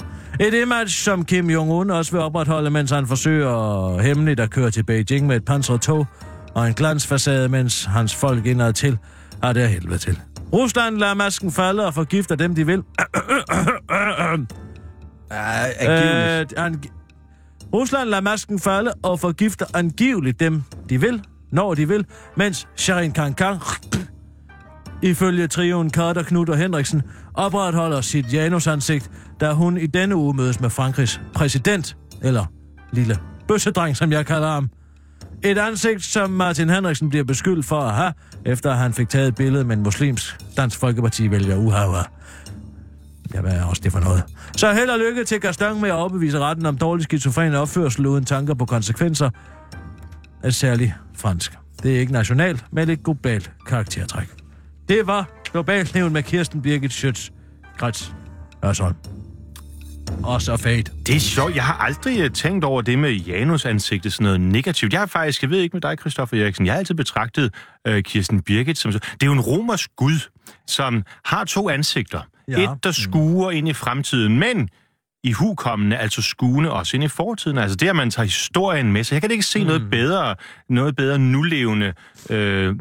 [0.41, 4.83] Et image, som Kim Jong-un også vil opretholde, mens han forsøger hemmeligt at køre til
[4.83, 6.07] Beijing med et pansret tog
[6.55, 8.99] og en glansfacade, mens hans folk indad til
[9.43, 10.19] har det helvede til.
[10.53, 12.83] Rusland lader masken falde og forgifter dem, de vil.
[15.31, 16.53] Ja, angiveligt.
[16.53, 16.83] Øh, han,
[17.75, 23.13] Rusland lader masken falde og forgifter angiveligt dem, de vil, når de vil, mens Sharin
[23.13, 23.57] Kankan,
[25.03, 27.03] ifølge trioen Carter, Knud og Henriksen,
[27.35, 32.45] opretholder sit janusansigt, da hun i denne uge mødes med Frankrigs præsident, eller
[32.93, 34.71] lille bøssedreng, som jeg kalder ham.
[35.45, 38.13] Et ansigt, som Martin Henriksen bliver beskyldt for at have,
[38.45, 42.03] efter han fik taget et billede med en muslims Dansk Folkeparti vælger Uhawa.
[43.35, 44.25] Ja, hvad er også det for noget?
[44.57, 48.25] Så held og lykke til Gaston med at overbevise retten om dårlig skizofren opførsel uden
[48.25, 49.31] tanker på konsekvenser
[50.43, 51.59] af særlig fransk.
[51.83, 54.29] Det er ikke nationalt, men et globalt karaktertræk.
[54.89, 57.31] Det var globalt med Kirsten Birgit Schøtz.
[57.79, 58.13] Græts.
[58.65, 58.95] Hørsholm.
[60.23, 60.83] Og så fade.
[61.07, 61.55] Det er sjovt.
[61.55, 64.93] Jeg har aldrig øh, tænkt over det med Janus ansigtet, sådan noget negativt.
[64.93, 67.55] Jeg har faktisk, jeg ved ikke med dig, Christoffer Eriksen, jeg har altid betragtet
[67.87, 68.99] øh, Kirsten Birgit som så.
[68.99, 70.29] Det er jo en romersk gud,
[70.67, 72.21] som har to ansigter.
[72.49, 72.73] Ja.
[72.73, 74.69] Et, der skuer ind i fremtiden, men
[75.25, 77.59] i hukommende, altså skuende også ind i fortiden.
[77.59, 79.15] Altså det, at man tager historien med sig.
[79.15, 79.67] Jeg kan ikke se mm.
[79.67, 80.35] noget bedre,
[80.69, 81.93] noget bedre nulevende
[82.31, 82.77] øh,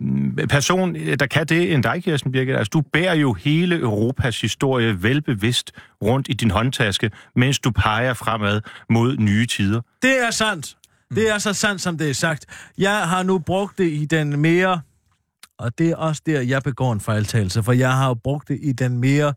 [0.49, 2.55] person, der kan det end dig, Kirsten Birgit.
[2.55, 5.71] Altså du bærer jo hele Europas historie velbevidst
[6.03, 9.81] rundt i din håndtaske, mens du peger fremad mod nye tider.
[10.01, 10.77] Det er sandt.
[11.15, 12.45] Det er så sandt, som det er sagt.
[12.77, 14.81] Jeg har nu brugt det i den mere...
[15.57, 18.59] Og det er også der, jeg begår en fejltagelse, for jeg har jo brugt det
[18.61, 19.33] i den mere...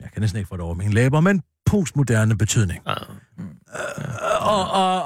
[0.00, 2.82] Jeg kan næsten ikke få det over mine læber, men postmoderne betydning.
[2.86, 2.94] Ja.
[4.40, 5.02] Og, og,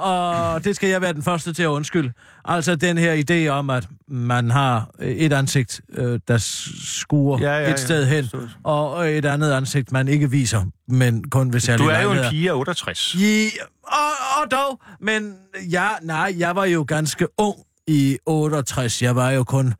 [0.55, 2.12] og det skal jeg være den første til at undskylde.
[2.44, 6.38] Altså den her idé om, at man har et ansigt, øh, der
[6.85, 7.72] skuer Ja, ja, ja.
[7.72, 8.26] et sted hen,
[8.64, 12.31] og et andet ansigt, man ikke viser, men kun ved særlige Du er jo en
[12.31, 13.16] pige af 68.
[13.20, 13.48] Ja,
[13.83, 15.35] og, og dog, men
[15.70, 19.03] ja, nej, jeg var jo ganske ung i 68.
[19.03, 19.74] Jeg var jo kun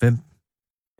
[0.00, 0.18] fem,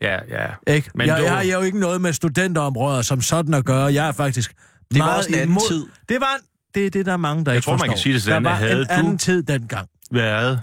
[0.00, 0.46] Ja, ja.
[0.74, 0.90] ikke?
[0.94, 3.92] Men jeg, dog- jeg har jo ikke noget med studenterområder som sådan at gøre.
[3.94, 5.68] Jeg er faktisk Det var meget også en anden imod.
[5.68, 5.86] tid.
[6.08, 6.36] Det var
[6.74, 7.92] det er det, der er mange, der Jeg ikke tror, man forstår.
[7.92, 9.88] kan sige det sådan, Der at var havde en du- anden tid dengang.
[10.10, 10.60] været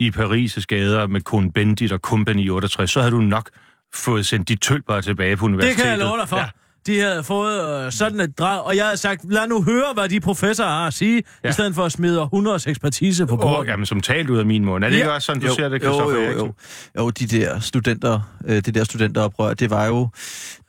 [0.00, 3.50] i Paris' gader med Kohn Bendit og Company i 68, så havde du nok
[3.94, 5.82] fået sendt de tølper tilbage på Det universitetet.
[5.82, 6.36] kan jeg love dig for.
[6.36, 6.48] Ja.
[6.86, 10.08] De havde fået øh, sådan et drag, og jeg havde sagt, lad nu høre, hvad
[10.08, 11.48] de professorer har at sige, ja.
[11.48, 13.68] I stedet for at smide 100 ekspertise på bordet.
[13.68, 14.84] jamen, som talt ud af min mund.
[14.84, 15.02] Er det Ja.
[15.02, 16.46] ikke også sådan, du jo, ser det, jo, Christoffer jo, Eriksen?
[16.46, 16.52] jo.
[16.98, 20.08] Jo, de der studenter, øh, det der studenteroprør, det var jo...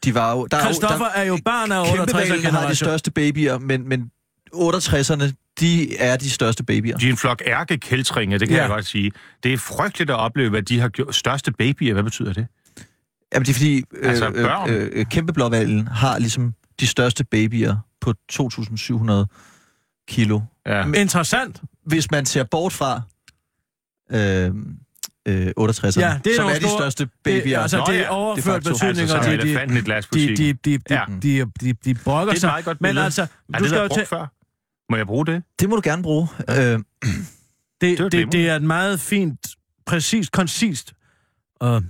[0.06, 2.70] De var jo der er jo- Christoffer der, er jo barn af Kæmpevalget 68 har
[2.70, 4.12] de største babyer, men, men
[4.56, 6.98] 68'erne, de er de største babyer.
[6.98, 8.62] De er en flok ærkekæltringe, det kan Ja.
[8.64, 9.12] jeg godt sige.
[9.44, 11.16] Det er frygteligt at opleve, hvad de har gjort.
[11.16, 12.48] Største babyer, hvad betyder det?
[13.34, 14.70] Jamen, det er fordi, Altså, øh, børn.
[14.70, 19.26] øh, øh, kæmpeblåvalgen har ligesom de største babyer på 2.700
[20.08, 20.40] kilo.
[20.66, 20.86] Ja.
[20.92, 21.62] Interessant.
[21.86, 23.02] Hvis man ser bort fra
[24.12, 24.46] øh,
[25.28, 27.60] øh, 68'erne, Ja, det er som er de store- største Det, babyer.
[27.60, 28.86] altså, Nå det er overført de facto.
[28.88, 30.78] betydning, og de, de, de, de, de,
[31.22, 32.48] de, de, de, de brokker Det er et sig.
[32.48, 34.28] meget godt Men altså, Er du det skal jo brugt til, før?
[34.92, 35.44] Må jeg bruge det?
[35.60, 36.28] Det må du gerne bruge.
[36.50, 36.80] Øh, det,
[37.82, 38.48] det, det, glimrende.
[38.48, 39.48] er et meget fint,
[39.86, 40.94] præcist, koncist
[41.64, 41.82] øh,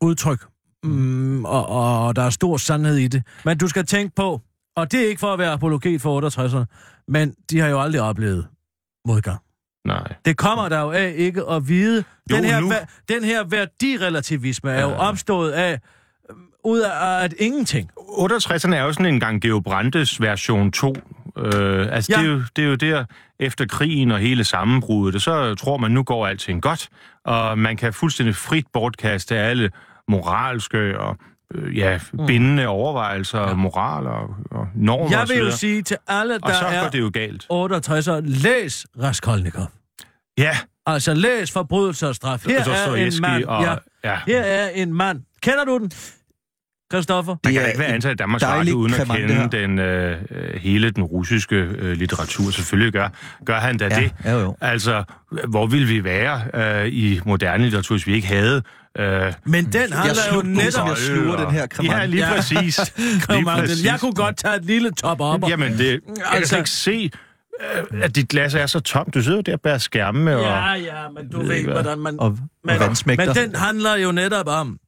[0.00, 0.44] udtryk,
[0.84, 3.22] mm, og, og der er stor sandhed i det.
[3.44, 4.40] Men du skal tænke på,
[4.76, 6.64] og det er ikke for at være apologet for 68'erne,
[7.08, 8.46] men de har jo aldrig oplevet
[9.06, 9.38] modgang.
[9.86, 10.12] Nej.
[10.24, 12.04] Det kommer der jo af ikke at vide.
[12.30, 12.72] Jo, Den her, nu.
[13.08, 14.96] den her værdirelativisme er jo Ja.
[15.08, 15.72] opstået af,
[16.30, 17.90] øh, ud af at ingenting.
[17.98, 20.94] 68'erne er jo sådan en gang Geo Brandes version 2.
[21.38, 22.20] Øh, altså, Ja.
[22.20, 22.26] ja.
[22.26, 23.04] det, er jo, det er jo der,
[23.40, 26.88] efter krigen og hele sammenbruddet, så tror man, nu går alting godt,
[27.26, 29.70] og man kan fuldstændig frit bortkaste alle
[30.08, 31.16] moralske og
[31.54, 33.54] øh, ja, bindende overvejelser, ja.
[33.54, 36.60] moral og, og normer Jeg og så vil jo sige til alle, Og der så
[36.60, 37.46] går er det jo galt.
[37.52, 39.66] 68'er, læs Raskolnikov.
[40.38, 42.44] Ja, Altså læs forbrydelse og straf.
[42.46, 43.44] Her er en mand.
[43.44, 43.62] og...
[43.62, 44.18] Ja, ja.
[44.26, 45.22] her er en mand.
[45.40, 45.90] Kender du den?
[46.92, 47.32] Christoffer?
[47.32, 50.16] Der Det kan er ikke være ansat i Danmarks Radio uden at kende den, øh,
[50.60, 52.50] hele den russiske øh, litteratur.
[52.50, 53.08] Selvfølgelig gør,
[53.46, 54.12] gør han da ja, det.
[54.24, 54.56] ja, jo.
[54.60, 55.04] Altså,
[55.48, 56.42] hvor ville vi være
[56.84, 58.62] øh, i moderne litteratur, hvis vi ikke havde...
[58.98, 60.88] Øh, Men den handler jo netop...
[60.88, 61.98] jeg sluger den her kremant.
[62.00, 62.80] Ja, lige præcis.
[63.30, 63.84] lige præcis.
[63.84, 65.42] Jeg kunne godt tage et lille top op.
[65.42, 65.48] Og...
[65.50, 67.10] Jamen, det, jeg kan Altså- ikke se,
[67.92, 69.14] øh, at dit glas er så tomt.
[69.14, 70.42] Du sidder jo der og bærer skærme og...
[70.42, 72.20] Ja, ja, men du ved hvordan man...
[72.20, 73.26] Og, og Men, vandsmægter.
[73.26, 74.78] men den handler jo netop om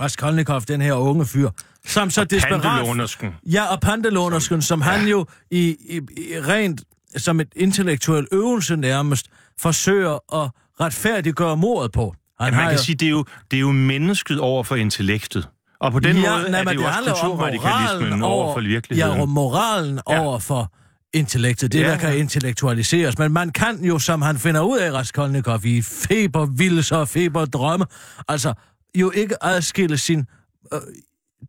[0.00, 1.50] Raskolnikov, den her unge fyr,
[1.86, 2.62] som så desperat...
[2.62, 3.34] Pantelånersken.
[3.52, 4.84] Ja, og pantelånersken, som ja.
[4.84, 6.82] han jo i, i, i rent
[7.16, 9.26] som et intellektuel øvelse nærmest
[9.60, 12.14] forsøger at retfærdiggøre mordet på.
[12.40, 14.76] Han Ja, man kan jo- sige, det er, jo, det er jo mennesket over for
[14.76, 15.48] intellektet.
[15.80, 18.54] Og på den ja, måde nej, er det jo også handler om kulturradikalismen moralen over
[18.54, 19.14] for virkeligheden.
[19.16, 20.14] Ja, og moralen ja.
[20.14, 20.20] Ja.
[20.20, 20.72] over for
[21.14, 21.84] intellektet, det ja.
[21.84, 22.18] Ja, der kan ja.
[22.18, 23.18] intellektualiseres.
[23.18, 27.86] Men man kan jo, som han finder ud af, Raskolnikov, i febervildelser og feberdrømme,
[28.28, 28.54] altså
[28.94, 30.26] jo ikke adskille sin,
[30.72, 30.78] øh,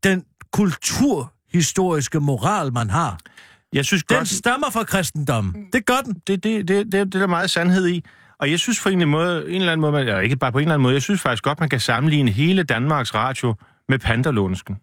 [0.04, 3.18] den kulturhistoriske moral, man har.
[3.74, 5.66] Jeg synes Den godt, stammer fra kristendommen.
[5.74, 6.14] Det gør den.
[6.28, 8.04] det, det, det, det, det er der meget sandhed i.
[8.40, 10.36] Og jeg synes på en, eller anden måde, en eller anden måde, man, eller ikke
[10.36, 13.14] bare på en eller anden måde, jeg synes faktisk godt, man kan sammenligne hele Danmarks
[13.16, 13.56] Radio
[13.90, 14.76] med Panderlånsken.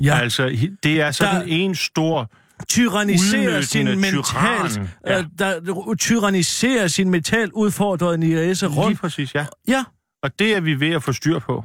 [0.00, 0.18] Ja.
[0.18, 2.30] Altså, det er sådan Der- en stor...
[2.68, 4.80] tyranniserer sin mentalt.
[5.06, 5.18] Ja.
[5.18, 9.00] øh, der tyranniserer sin mentalt udfordrede Lige rundt.
[9.00, 9.46] præcis, ja.
[9.68, 9.84] Ja,
[10.22, 11.64] Og det er vi ved at få styr på.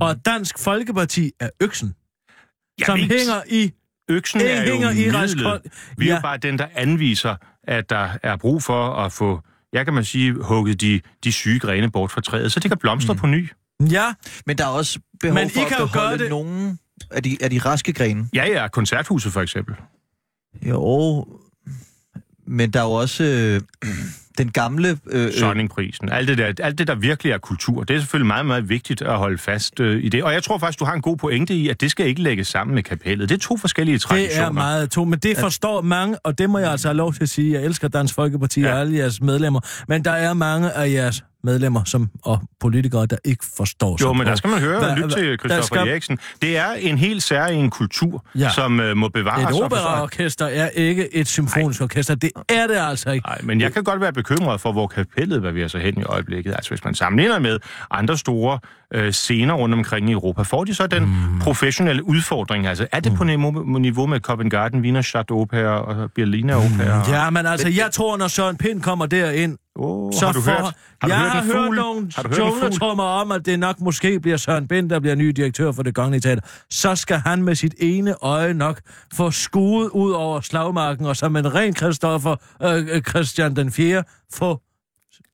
[0.00, 1.94] Og Dansk Folkeparti er øksen,
[2.86, 3.72] som ikke- hænger i...
[4.10, 5.62] Øksen er jo hænger i midlet.
[5.96, 6.14] Vi er Ja.
[6.16, 9.40] jo bare den, der anviser, at der er brug for at få,
[9.72, 12.78] jeg kan man sige, hugget de, de syge grene bort fra træet, så det kan
[12.78, 13.20] blomstre mm.
[13.20, 13.50] på ny.
[13.90, 14.14] Ja,
[14.46, 16.78] Men der er også behov Men I for kan at beholde det- nogle
[17.10, 18.28] af de, af de raske grene.
[18.34, 19.74] Ja, ja, koncerthuset for eksempel.
[20.62, 21.26] Jo,
[22.46, 23.60] men der er jo også øh,
[24.38, 24.98] den gamle...
[25.06, 26.12] Øh, øh, Sonningprisen.
[26.12, 29.02] Alt det, der, alt det, der virkelig er kultur, det er selvfølgelig meget, meget vigtigt
[29.02, 30.22] at holde fast øh, i det.
[30.22, 32.48] Og jeg tror faktisk, du har en god pointe i, at det skal ikke lægges
[32.48, 33.28] sammen med kapellet.
[33.28, 34.44] Det er to forskellige traditioner.
[34.44, 37.14] det er meget to, men det forstår mange, og det må jeg altså have lov
[37.14, 37.52] til at sige.
[37.52, 38.66] Jeg elsker Dansk Folkeparti ja.
[38.66, 38.74] Ja.
[38.74, 43.16] og alle jeres medlemmer, men der er mange af jeres medlemmer som, og politikere, der
[43.24, 44.30] ikke forstår Jo, sig men på.
[44.30, 46.18] der skal man høre og lytte til Christoffer skal- Eriksen.
[46.42, 48.50] Det er en helt særlig kultur, Ja.
[48.50, 49.56] som øh, må bevares.
[49.56, 52.14] Et operaorkester er ikke et symfonisk orkester.
[52.14, 53.26] Det er det altså ikke.
[53.28, 56.52] Nej, men jeg kan godt være bekymret for, hvor kapellet bevæger sig hen i øjeblikket.
[56.52, 57.58] Altså, hvis man sammenligner med
[57.90, 58.58] andre store
[58.94, 61.40] øh, scener rundt omkring i Europa, får de så den mm.
[61.40, 62.66] professionelle udfordring?
[62.66, 67.04] Altså, er det på niveau, niveau med Covent Garden, Wiener Stadtoper og Berliner Opera?
[67.06, 70.40] Mm, Ja, men altså, jeg tror, når Søren Pind kommer derind, Oh, så har du
[70.40, 70.50] får...
[70.50, 74.36] hørt, har du jeg hørt har hørt nogle jungletrummer om, at det nok måske bliver
[74.36, 76.42] Søren Pind, der bliver ny direktør for det kongelige teater.
[76.70, 78.80] Så skal han med sit ene øje nok
[79.14, 84.04] få skuet ud over slagmarken, og som en ren Christoffer øh, øh, Christian den 4.
[84.34, 84.60] få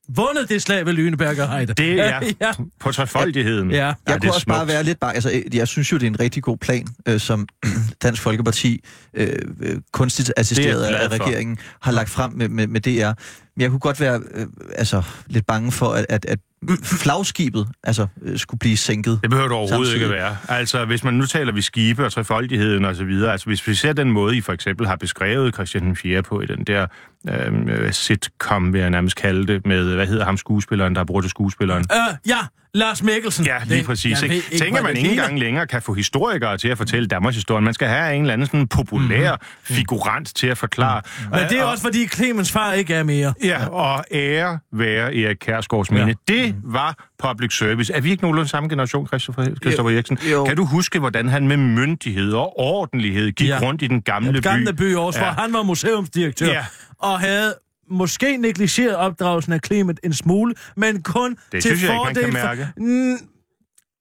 [0.07, 1.73] vundet det slag ved Lyneberger Heide.
[1.73, 2.51] Det er ja.
[2.79, 3.71] på trefoldigheden.
[3.71, 3.85] Ja.
[3.85, 4.73] Jeg det kunne også bare smukt.
[4.73, 5.13] være lidt bare...
[5.13, 7.47] Altså, jeg synes jo, det er en rigtig god plan, øh, som
[8.03, 9.29] Dansk Folkeparti, øh,
[9.61, 13.11] øh, kunstigt assisteret er af regeringen, har lagt frem med, med, med DR.
[13.55, 16.39] Men jeg kunne godt være øh, altså, lidt bange for, at, at, at
[16.83, 19.19] flagskibet altså, øh, skulle blive sænket.
[19.21, 20.03] Det behøver det overhovedet Samtidig.
[20.03, 20.37] ikke være.
[20.49, 23.75] Altså, hvis man nu taler vi skibe og trefoldigheden og så videre, altså hvis vi
[23.75, 26.23] ser den måde, I for eksempel har beskrevet Christian den 4.
[26.23, 26.87] på i den der
[27.29, 31.23] øh, sitcom, vil jeg nærmest kalde det, med, hvad hedder ham skuespilleren, der er brugt
[31.23, 31.85] til skuespilleren?
[31.93, 32.37] Øh, ja,
[32.73, 33.45] Lars Mikkelsen.
[33.45, 34.21] Ja, lige præcis.
[34.21, 34.35] Ikke?
[34.35, 37.61] ikke, Tænker man ikke engang længere kan få historikere til at fortælle Danmarks historie.
[37.61, 39.75] Man skal have en eller anden sådan populær mm-hmm.
[39.75, 41.01] figurant til at forklare.
[41.31, 43.33] Men det er Og- også, fordi Clemens far ikke er mere.
[43.43, 46.05] Ja, og ære være Erik Kærsgaards minde.
[46.29, 46.33] Ja.
[46.35, 46.43] Ja.
[46.43, 47.93] Det var public service.
[47.93, 50.17] Er vi ikke nogenlunde samme generation, Christopher, Christopher Eriksen?
[50.31, 50.45] jo.
[50.45, 53.55] Kan du huske, hvordan han med myndighed og ordentlighed gik Ja.
[53.55, 53.61] ja.
[53.61, 54.41] rundt i den gamle by?
[54.43, 55.19] Gamle by i Aarhus, Ja.
[55.23, 56.45] hvor han var museumsdirektør.
[56.47, 56.65] Ja.
[56.99, 57.55] Og havde
[57.89, 62.15] måske negligeret opdragelsen af Clement en smule, men kun Det til synes jeg ikke, man
[62.15, 62.47] fordel kan for...
[62.47, 62.73] mærke.
[62.77, 63.29] Mm,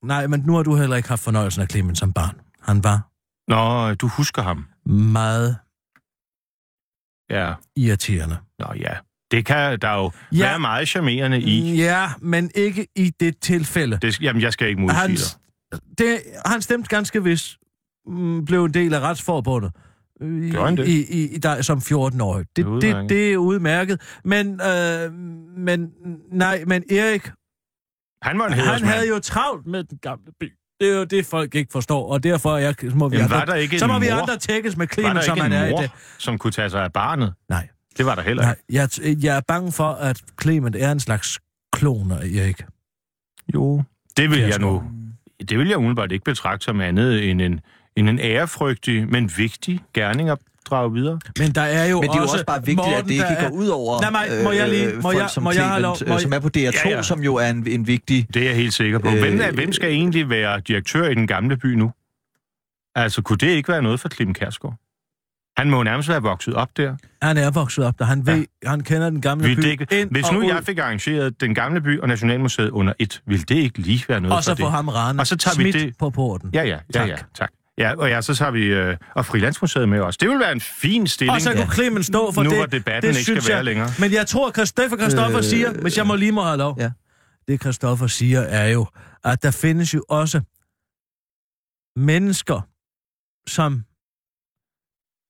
[0.09, 2.41] nej, men nu har du heller ikke haft fornøjelsen af Clement som barn.
[2.61, 3.09] Han var
[3.49, 4.65] Nå, du husker ham.
[4.87, 5.57] meget
[7.31, 8.37] Ja, irriterende.
[8.59, 8.93] nå ja.
[9.31, 10.39] Det kan der jo Ja.
[10.39, 11.75] være meget charmerende i.
[11.77, 13.99] Ja, men ikke i det tilfælde.
[14.03, 15.89] Det, jamen, jeg skal ikke modsige Han, dig.
[15.99, 17.57] det, han stemte ganske vist,
[18.07, 19.73] mm, blev en del af retsforbundet.
[20.21, 20.89] Øh, det?
[20.89, 22.47] I, i, i, der, som 14-årig.
[22.57, 23.09] Det, Det det, udmærket.
[23.09, 24.01] det er udmærket.
[24.25, 25.13] Men, øh,
[25.59, 25.91] men,
[26.33, 27.31] nej, men Erik,
[28.23, 30.53] Han var en han havde jo travlt med den gamle by.
[30.81, 33.33] Det er jo det, folk ikke forstår, og derfor er jeg, så må vi, Jamen,
[33.33, 34.21] andre, der ikke så må vi mor?
[34.21, 35.91] andre tækkes med der som en er i mor, det.
[36.19, 37.35] som kunne tage sig af barnet?
[37.49, 39.09] Nej, Det var der heller nej ikke.
[39.09, 41.39] jeg, jeg er bange for, at Clement er en slags
[41.73, 42.63] klon af Erik.
[43.55, 43.83] Jo.
[44.17, 44.73] Det vil jeg Kjærsgaard.
[44.73, 44.83] nu...
[45.49, 47.61] Det vil jeg umiddelbart ikke betragte som andet end en,
[47.97, 50.39] end en ærefrygtig, men vigtig gerning at
[50.71, 51.19] drage videre.
[51.39, 53.11] Men der er jo Men det er jo også, også bare vigtigt, Morten, at det
[53.11, 55.31] ikke der er- går ud over Nej, nej, må jeg lige- øh, må folk jeg-
[55.31, 57.03] som må jeg have lov- Clement, må øh, jeg- som er på DR2, Ja, ja.
[57.03, 58.27] som jo er en, en vigtig...
[58.35, 59.09] Det er jeg helt sikker på.
[59.09, 59.19] Øh...
[59.21, 61.93] Hvem, er, Øh, hvem skal egentlig være direktør i den gamle by nu?
[62.95, 64.75] Altså, kunne det ikke være noget for Clem Kærsgaard?
[65.57, 66.97] Han må jo nærmest være vokset op der.
[67.23, 68.05] Han er vokset op der.
[68.05, 68.69] Han ved, ja.
[68.71, 71.41] han kender den gamle Vil by ikke, ind hvis og nu ud, jeg fik arrangeret
[71.41, 74.51] den gamle by og Nationalmuseet under et, vil det ikke lige være noget og så
[74.51, 74.71] for få det?
[74.73, 76.51] ham Rane Og så tager vi det- på porten.
[76.55, 77.09] Ja, ja, ja, Tak.
[77.09, 77.51] ja, tak.
[77.79, 80.17] Ja, og ja, så tager vi øh, og Frilandsmuseet med os.
[80.17, 81.35] Det vil være en fin stilling.
[81.35, 82.59] Og så kunne Clement stå for Nu det.
[82.59, 83.65] hvor debatten det ikke skal være jeg.
[83.65, 83.91] længere.
[83.99, 86.77] Men jeg tror, at Christoffer Christoffer øh, siger, hvis jeg må lige må have lov.
[86.81, 86.91] Ja.
[87.49, 88.87] Det Christoffer siger er jo,
[89.25, 90.41] at der findes jo også
[91.97, 92.61] mennesker,
[93.49, 93.85] som...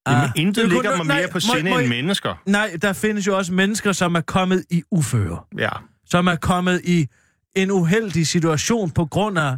[0.09, 2.43] Jamen, er intet ligger mig mere på sinde end mennesker.
[2.47, 5.39] Nej, der findes jo også mennesker, som er kommet i uføre.
[5.59, 5.69] Ja.
[6.07, 7.07] Som er kommet i
[7.57, 9.57] en uheldig situation på grund af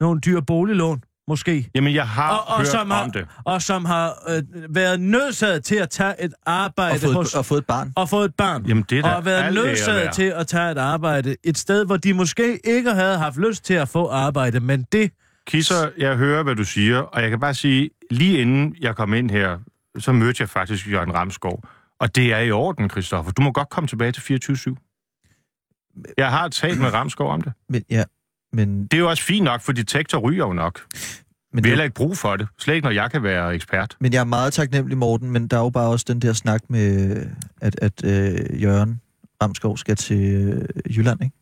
[0.00, 1.70] nogle dyre boliglån, måske.
[1.74, 3.26] Jamen, jeg har og, og, hørt som har, om det.
[3.44, 4.42] og som har øh,
[4.74, 7.92] været nødsaget til at tage et arbejde Og fået, hos, og fået et barn.
[7.96, 8.66] og fået et barn.
[8.66, 11.96] Jamen, det er og har været nødsaget til at tage et arbejde et sted, hvor
[11.96, 15.10] de måske ikke havde haft lyst til at få arbejde, men det...
[15.46, 19.14] Kisser, jeg hører, hvad du siger, og jeg kan bare sige, lige inden jeg kom
[19.14, 19.58] ind her,
[19.98, 21.62] så mødte jeg faktisk Jørgen Ramskov.
[22.00, 23.32] Og det er i orden, Christoffer.
[23.32, 24.40] Du må godt komme tilbage til
[24.74, 26.14] 24-7.
[26.18, 27.52] Jeg har talt med Ramskov om det.
[27.68, 28.04] Men, ja,
[28.54, 30.80] men, Det er jo også fint nok, for detektor ryger jo nok.
[30.92, 31.04] men,
[31.52, 32.48] Vi har det, heller ikke brug for det.
[32.58, 33.96] Slet ikke, når jeg kan være ekspert.
[34.00, 36.62] men jeg er meget taknemmelig, Morten, men der er jo bare også den der snak
[36.68, 37.16] med,
[37.60, 39.00] at, at øh, Jørgen
[39.42, 41.36] Ramskov skal til øh, Jylland, ikke?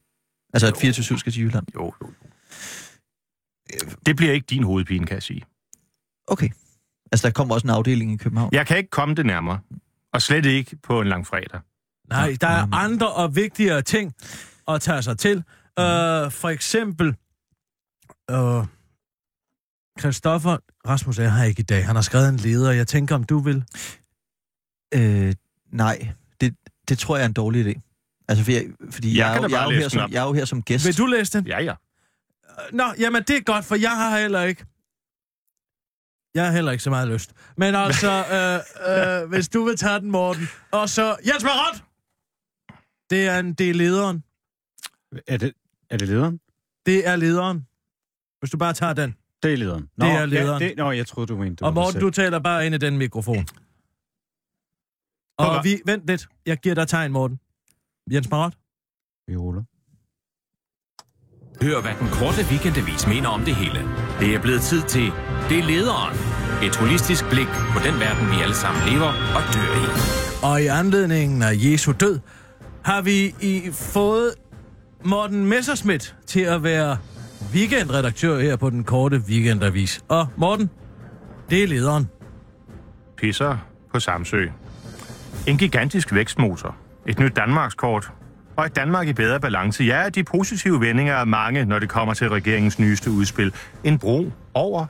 [0.54, 1.66] Altså, at 24 skal til Jylland.
[1.74, 2.08] Jo, jo, jo.
[4.06, 5.42] Det bliver ikke din hovedpine, kan jeg sige.
[6.26, 6.48] Okay.
[7.12, 8.50] Altså, der kommer også en afdeling i København.
[8.52, 9.58] Jeg kan ikke komme det nærmere.
[10.12, 11.60] Og slet ikke på en lang fredag.
[12.10, 14.14] Nej, der er andre og vigtigere ting
[14.68, 15.44] at tage sig til.
[15.78, 17.06] Øh, for eksempel...
[18.30, 18.66] Øh,
[20.00, 20.56] Christoffer
[20.88, 21.86] Rasmus er her ikke i dag.
[21.86, 22.70] Han har skrevet en leder.
[22.72, 23.64] Jeg tænker, om du vil...
[24.94, 25.34] Øh,
[25.72, 26.08] nej,
[26.40, 26.56] det,
[26.88, 27.80] det tror jeg er en dårlig idé.
[28.28, 30.26] Altså, for jeg, fordi Jeg jeg, er, jo- jeg, er jo her som, jeg er
[30.26, 30.86] jo her som gæst.
[30.86, 31.46] Vil du læse den?
[31.46, 31.74] Ja, ja.
[32.72, 34.64] Nå, jamen det er godt, for jeg har heller ikke...
[36.34, 37.32] Jeg har heller ikke så meget lyst.
[37.56, 40.48] Men altså, øh, øh, hvis du vil tage den, Morten.
[40.70, 41.82] Og så, Jens Marot!
[43.10, 44.24] Det er, en, det er lederen.
[45.26, 45.52] Er det,
[45.92, 46.40] er det lederen?
[46.86, 47.66] Det er lederen.
[48.40, 49.16] Hvis du bare tager den.
[49.42, 49.88] Det er lederen.
[50.00, 50.62] Det er lederen.
[50.62, 52.78] Ja, det, nå, jeg troede, du mente det Og Morten, du taler bare ind i
[52.78, 53.46] den mikrofon.
[55.38, 55.80] Og vi...
[55.86, 56.28] Vent lidt.
[56.46, 57.40] Jeg giver dig tegn, Morten.
[58.12, 58.54] Jens Marot.
[59.28, 59.60] Viola.
[61.62, 63.80] Hør, hvad den korte weekendavis mener om det hele.
[64.20, 65.06] Det er blevet tid til
[65.48, 66.14] Det er lederen.
[66.66, 69.86] Et holistisk blik på den verden, vi alle sammen lever og dør i.
[70.50, 72.20] Og i anledningen af Jesu død,
[72.84, 74.34] har vi i fået
[75.04, 76.96] Morten Messerschmidt til at være
[77.54, 80.04] weekendredaktør her på den korte weekendavis.
[80.08, 80.70] Og Morten,
[81.50, 82.08] det er lederen.
[83.16, 83.56] Pisser
[83.92, 84.46] på Samsø.
[85.46, 86.76] En gigantisk vækstmotor.
[87.06, 88.12] Et nyt Danmarkskort.
[88.56, 89.84] Og et Danmark i bedre balance.
[89.84, 93.54] Ja, de positive vendinger er mange, når det kommer til regeringens nyeste udspil.
[93.84, 94.86] En bro over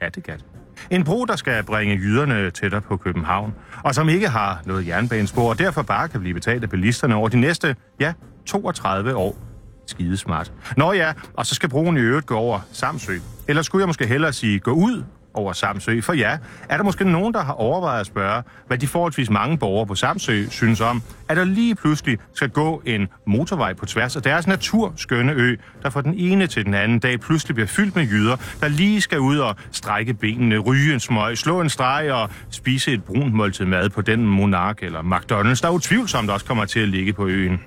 [0.00, 0.44] Kattegat.
[0.90, 3.54] En bro, der skal bringe jyderne tættere på København,
[3.84, 7.28] og som ikke har noget jernbanespor, og derfor bare kan blive betalt af bilisterne over
[7.28, 8.12] de næste, ja,
[8.46, 9.45] 32 år
[9.86, 10.52] skidesmart.
[10.76, 13.18] Nå ja, og så skal broen i øvrigt gå over Samsø.
[13.48, 16.00] Eller skulle jeg måske hellere sige gå ud over Samsø?
[16.00, 19.58] For ja, er der måske nogen, der har overvejet at spørge, hvad de forholdsvis mange
[19.58, 24.16] borgere på Samsø synes om, at der lige pludselig skal gå en motorvej på tværs
[24.16, 27.96] af deres naturskønne ø, der fra den ene til den anden dag pludselig bliver fyldt
[27.96, 32.12] med jyder, der lige skal ud og strække benene, ryge en smøg, slå en streg
[32.12, 36.64] og spise et brunt måltid mad på den monark eller McDonald's, der utvivlsomt også kommer
[36.64, 37.60] til at ligge på øen.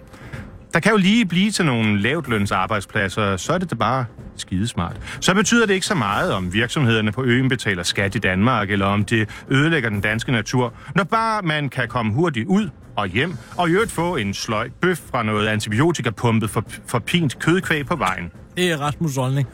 [0.73, 4.05] Der kan jo lige blive til nogle lavtløns arbejdspladser, så er det da bare
[4.35, 4.95] skidesmart.
[5.21, 8.85] Så betyder det ikke så meget, om virksomhederne på øen betaler skat i Danmark, eller
[8.85, 13.37] om det ødelægger den danske natur, når bare man kan komme hurtigt ud og hjem,
[13.57, 17.95] og i øvrigt få en sløj bøf fra noget antibiotikapumpet for, for pint kødkvæg på
[17.95, 18.31] vejen.
[18.57, 19.47] Det er Rasmus' holdning.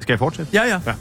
[0.00, 0.50] Skal jeg fortsætte?
[0.54, 0.80] Ja, ja.
[0.86, 0.94] Ja.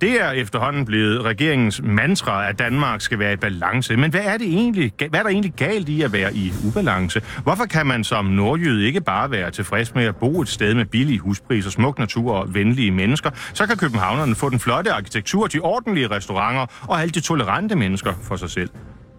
[0.00, 3.96] Det er efterhånden blevet regeringens mantra, at Danmark skal være i balance.
[3.96, 7.22] Men hvad er, det egentlig, hvad er der egentlig galt i at være i ubalance?
[7.42, 10.84] Hvorfor kan man som nordjyde ikke bare være tilfreds med at bo et sted med
[10.84, 13.30] billige huspriser, smuk natur og venlige mennesker?
[13.52, 18.12] Så kan københavnerne få den flotte arkitektur, de ordentlige restauranter og alle de tolerante mennesker
[18.22, 18.70] for sig selv.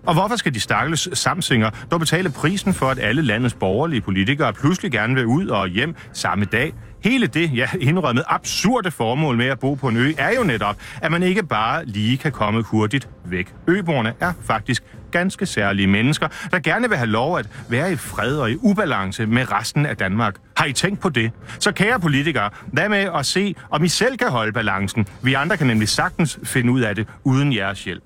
[0.06, 4.54] Og hvorfor skal de stakkels samsinger dog betale prisen for, at alle landets borgerlige politikere
[4.54, 6.74] pludselig gerne vil ud og hjem samme dag?
[7.06, 10.76] Hele det, ja, indrømmet absurde formål med at bo på en ø, er jo netop,
[11.02, 13.54] at man ikke bare lige kan komme hurtigt væk.
[13.68, 18.38] Øboerne er faktisk ganske særlige mennesker, der gerne vil have lov at være i fred
[18.38, 20.36] og i ubalance med resten af Danmark.
[20.58, 21.32] Har I tænkt på det?
[21.60, 25.08] Så kære politikere, hvad med at se, om I selv kan holde balancen?
[25.22, 28.04] Vi andre kan nemlig sagtens finde ud af det uden jeres hjælp.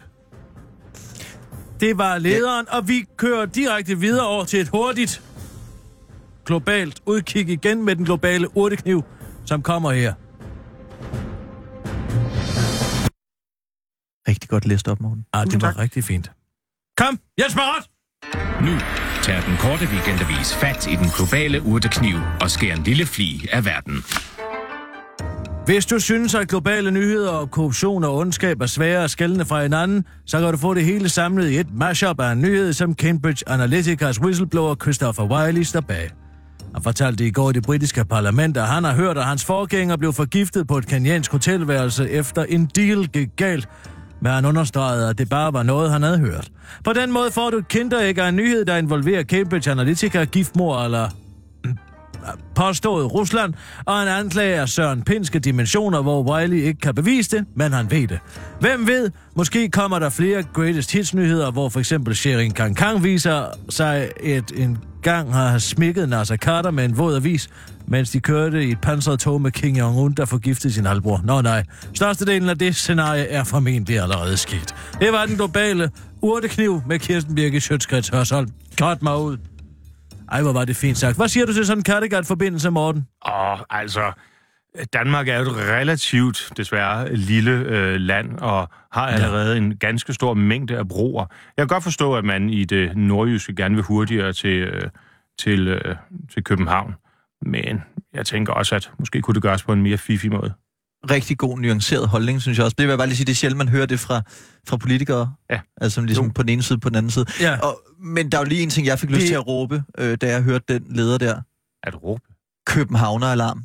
[1.80, 5.22] Det var lederen, og vi kører direkte videre over til et hurtigt
[6.50, 9.04] globalt udkig igen med den globale urtekniv,
[9.46, 10.14] som kommer her.
[14.28, 15.26] Rigtig godt læst op, Morten.
[15.34, 15.80] Ah, det var tak.
[15.80, 16.32] rigtig fint.
[16.98, 17.86] Kom, Jens Marat!
[18.62, 18.74] Nu
[19.24, 23.66] tager den korte weekendavis fat i den globale urtekniv og skærer en lille fli af
[23.66, 23.96] verden.
[25.66, 29.62] Hvis du synes, at globale nyheder og korruption og ondskab er svære at skælne fra
[29.62, 32.94] hinanden, så kan du få det hele samlet i et mashup af en nyhed, som
[32.96, 36.10] Cambridge Analyticas whistleblower Christopher Wiley står bag.
[36.74, 39.98] Han fortalte i går i det britiske parlament, at han har hørt, at hans forgænger
[39.98, 43.70] blev forgiftet på et kenyansk hotelværelse efter en deal gik galt,
[44.22, 46.52] men han understregede, at det bare var noget, han havde hørt.
[46.84, 50.84] På den måde får du et kinderæg af en nyhed, der involverer Cambridge Analytica, giftmor
[50.84, 51.10] eller
[51.66, 51.78] mm,
[52.56, 53.54] påstået Rusland,
[53.86, 57.92] og en anklage af Søren Pinske dimensioner, hvor Wiley ikke kan bevise det, men han
[57.92, 58.20] ved det.
[58.60, 63.04] Hvem ved, måske kommer der flere greatest hits nyheder, hvor for eksempel Sherin Kang Kang
[63.04, 67.50] viser sig et en gang har smækket Nasser Carter med en våd avis,
[67.88, 71.22] mens de kørte i et pansret tog med King Jong-un, der forgiftede sin halvbror.
[71.24, 74.76] Nå nej, størstedelen af det scenarie er formentlig allerede sket.
[75.02, 75.92] Det var den globale
[76.22, 78.50] urtekniv med Kirsten Birke Sjøtskrets Hørsholm.
[78.78, 79.38] Godt mig ud.
[80.32, 81.18] Ej, hvor var det fint sagt.
[81.18, 83.08] Hvad siger du til sådan en Kattegat-forbindelse, Morten?
[83.22, 84.02] Og altså,
[84.94, 90.34] Danmark er jo et relativt, desværre, lille øh, land, og har allerede en ganske stor
[90.34, 91.26] mængde af broer.
[91.58, 94.82] Jeg kan godt forstå, at man i det nordjyske gerne vil hurtigere til, øh,
[95.40, 95.96] til, øh,
[96.34, 96.94] til København.
[97.46, 97.82] Men
[98.14, 100.54] jeg tænker også, at måske kunne det gøres på en mere fifi måde.
[101.12, 102.76] Rigtig god, nuanceret holdning, synes jeg også.
[102.78, 104.22] Det vil jeg bare lige sige, det er sjældent, man hører det fra,
[104.68, 105.34] fra politikere.
[105.50, 105.60] Ja.
[105.82, 106.32] Altså ligesom Jo.
[106.36, 107.26] på den ene side, på den anden side.
[107.42, 107.60] Ja.
[107.60, 109.84] Og, men der er jo lige en ting, jeg fik lyst Det- til at råbe,
[109.98, 111.42] øh, da jeg hørte den leder der.
[111.84, 112.22] At råbe.
[112.66, 113.64] Københavner-alarm.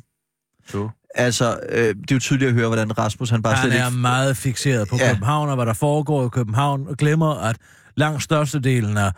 [0.69, 0.89] Så.
[1.15, 3.85] Altså, øh, det er jo tydeligt at høre, hvordan Rasmus han bare Han slet er
[3.87, 3.97] ikke...
[3.97, 5.05] meget fixeret på Ja.
[5.07, 5.13] ja.
[5.13, 7.55] København og hvad der foregår i København, og glemmer, at
[7.97, 9.11] langt størstedelen af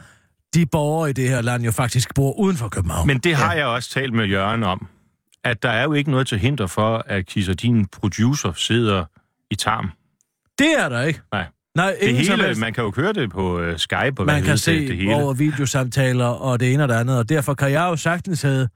[0.54, 3.08] de borgere i det her land jo faktisk bor uden for København.
[3.08, 4.88] Men det har jeg også talt med Jørgen om,
[5.44, 9.06] at der er jo ikke noget til hinder for, at Kisser, din producer, sidder
[9.52, 9.92] i tarm.
[10.60, 11.20] det er der ikke.
[11.32, 11.46] Nej.
[11.76, 14.48] Nej, Det hele, man kan jo køre det på uh, Skype, og hvad man hedder
[14.52, 15.16] kan se det, det hele.
[15.16, 18.70] over videosamtaler og det ene og det andet, og derfor kan jeg jo sagtens sidde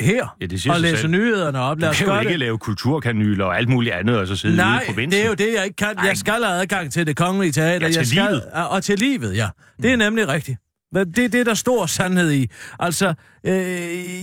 [0.00, 1.10] her Ja, det siger og læse selv.
[1.10, 1.78] nyhederne op.
[1.78, 2.38] Lad Du kan jo ikke det.
[2.38, 5.10] lave kulturkanyler og alt muligt andet, og så sidde ude i Nej, provinsen.
[5.18, 6.04] det er jo det, jeg ikke kan.
[6.04, 7.86] Jeg skal have adgang til det kongelige teater.
[7.86, 8.42] Ja, til jeg skal, livet.
[8.52, 9.48] Og til livet, ja.
[9.82, 10.58] Det er nemlig rigtigt.
[10.94, 12.50] Det, det er der stor sandhed i.
[12.78, 13.14] Altså,
[13.46, 13.52] øh,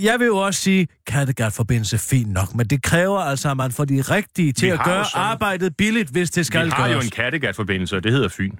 [0.03, 3.85] jeg vil jo også sige, Kattegat-forbindelse fint nok, men det kræver altså, at man får
[3.85, 6.95] de rigtige til Vi at gøre sådan- arbejdet billigt, hvis det skal Vi har gøres.
[6.95, 8.51] jo en Kattegat-forbindelse, og det hedder Fyn.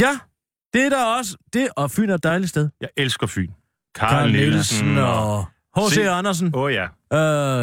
[0.00, 0.18] Ja,
[0.72, 1.36] det er der også.
[1.52, 2.68] Det, og Fyn er et dejligt sted.
[2.80, 3.50] Jeg elsker Fyn.
[3.94, 4.50] Karl, Nielsen
[4.86, 5.44] Nielsen og
[5.76, 5.94] H.C.
[5.94, 6.50] Se- Andersen.
[6.54, 6.84] Åh oh, ja.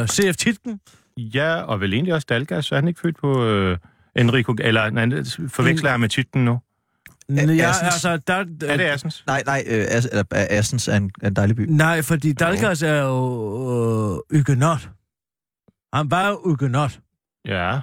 [0.01, 0.35] Øh, C.F.
[0.35, 0.79] Titken.
[1.17, 2.71] Ja, og vel egentlig også Dalgas.
[2.71, 3.77] Er han ikke født på øh,
[4.15, 4.55] Enrico...
[4.59, 5.05] Eller nej,
[5.49, 6.59] forveksler jeg med titlen nu?
[7.29, 7.81] Ja, Assens.
[7.83, 8.35] altså, der,
[8.67, 9.23] Er det Assens?
[9.27, 11.65] Nej, nej, øh, As, eller, Assens er en, er en dejlig by.
[11.69, 13.15] Nej, fordi Dalgas er jo
[14.31, 14.89] øh, Huguenot.
[15.93, 16.99] Han var jo Huguenot.
[17.45, 17.79] Ja.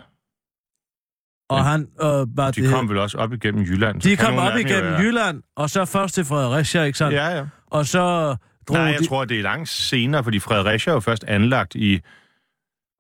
[1.51, 2.71] Og Men han øh, var De det...
[2.71, 4.03] kom vel også op igennem Jylland.
[4.03, 7.15] så de kom op igennem Jylland, og så først til Fredericia, ikke sandt?
[7.15, 7.45] Ja, ja.
[7.67, 8.37] Og så
[8.75, 9.07] Nej, jeg de...
[9.07, 12.01] tror, det er langt senere, fordi Fredericia er jo først anlagt i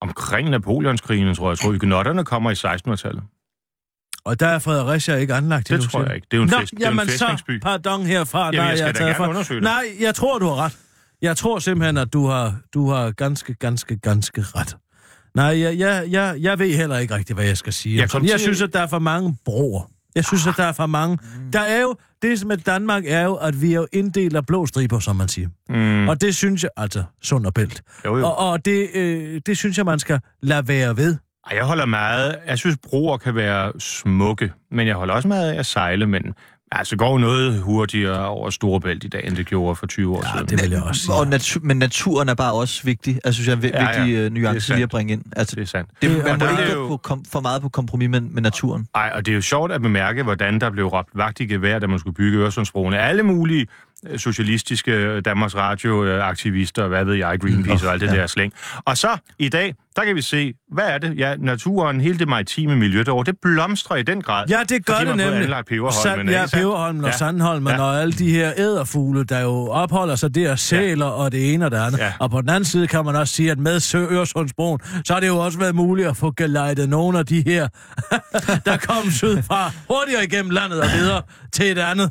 [0.00, 1.50] omkring Napoleonskrigen, tror jeg.
[1.50, 3.22] Jeg tror, Huguenotterne kommer i 1600-tallet.
[4.24, 6.26] Og der er Fredericia ikke anlagt Det tror jeg ikke.
[6.30, 8.64] Det er jo en, Nå, fest, det er en jamen så, pardon herfra, Jamen, der
[8.68, 9.28] jeg skal jeg da taget gerne for.
[9.30, 9.64] undersøge det.
[9.64, 10.78] Nej, jeg tror, du har ret.
[11.22, 14.76] Jeg tror simpelthen, at du har, du har ganske, ganske, ganske ret.
[15.34, 17.96] Nej, jeg, jeg, jeg, jeg ved heller ikke rigtigt, hvad jeg skal sige.
[17.96, 19.90] Jeg Jeg, jeg til- synes, at der er for mange broer.
[20.14, 21.18] Jeg synes, at der er for mange.
[21.52, 24.98] Der er jo, det med Danmark er jo, at vi er jo inddeler blå striber,
[24.98, 25.48] som man siger.
[25.68, 27.82] Mm, Og det synes jeg, altså sund og bælt.
[28.04, 28.26] jo, jo.
[28.26, 31.16] Og, og det, øh, det synes jeg, man skal lade være ved.
[31.50, 32.36] Ej, Jeg holder meget...
[32.46, 36.22] Jeg synes, broer kan være smukke, men jeg holder også meget af at sejle, men
[36.72, 40.22] altså går jo noget hurtigere over Storebælt i dag, end det gjorde for 20 år
[40.26, 40.46] Ja, siden.
[40.48, 41.14] det vil jeg også sige.
[41.14, 43.18] Og natu- men naturen er bare også vigtig.
[43.24, 43.98] Jeg synes, jeg er en Ja, ja.
[43.98, 45.22] vigtig øh, Det nuance lige at bringe ind.
[45.36, 45.90] Altså, Det er sandt.
[46.02, 48.20] det, man må og der ikke gå jo- på kom, for meget på kompromis med,
[48.20, 48.86] med naturen.
[48.94, 51.78] Ej, og det er jo sjovt at bemærke, hvordan der blev råbt vagt i gevær,
[51.78, 52.94] da man skulle bygge Øresundsbroen.
[52.94, 53.66] Alle mulige
[54.16, 58.16] socialistiske øh, Danmarks Radio-aktivister, hvad ved jeg, Greenpeace og alt det ja.
[58.16, 58.53] der slæng.
[58.84, 61.18] Og så i dag, der kan vi se, hvad er det?
[61.18, 64.44] Ja, naturen, hele det maritime miljø derovre, det blomstrer i den grad.
[64.49, 65.49] Ja, det gør det nemlig.
[65.68, 66.46] Peberholmen, Sand, ja?
[66.53, 67.16] Peberholmen og Ja.
[67.16, 67.82] Sandholmen Ja.
[67.82, 71.70] og alle de her æderfugle, der jo opholder sig der, sæler og det ene og
[71.70, 71.99] det andet.
[71.99, 72.12] Ja.
[72.18, 75.20] Og på den anden side kan man også sige, at med Sø Øresundsbroen, så har
[75.20, 77.68] det jo også været muligt at få gelejtet nogle af de her,
[78.66, 81.22] der kom sydfra, hurtigere igennem landet og videre
[81.53, 82.11] til et andet.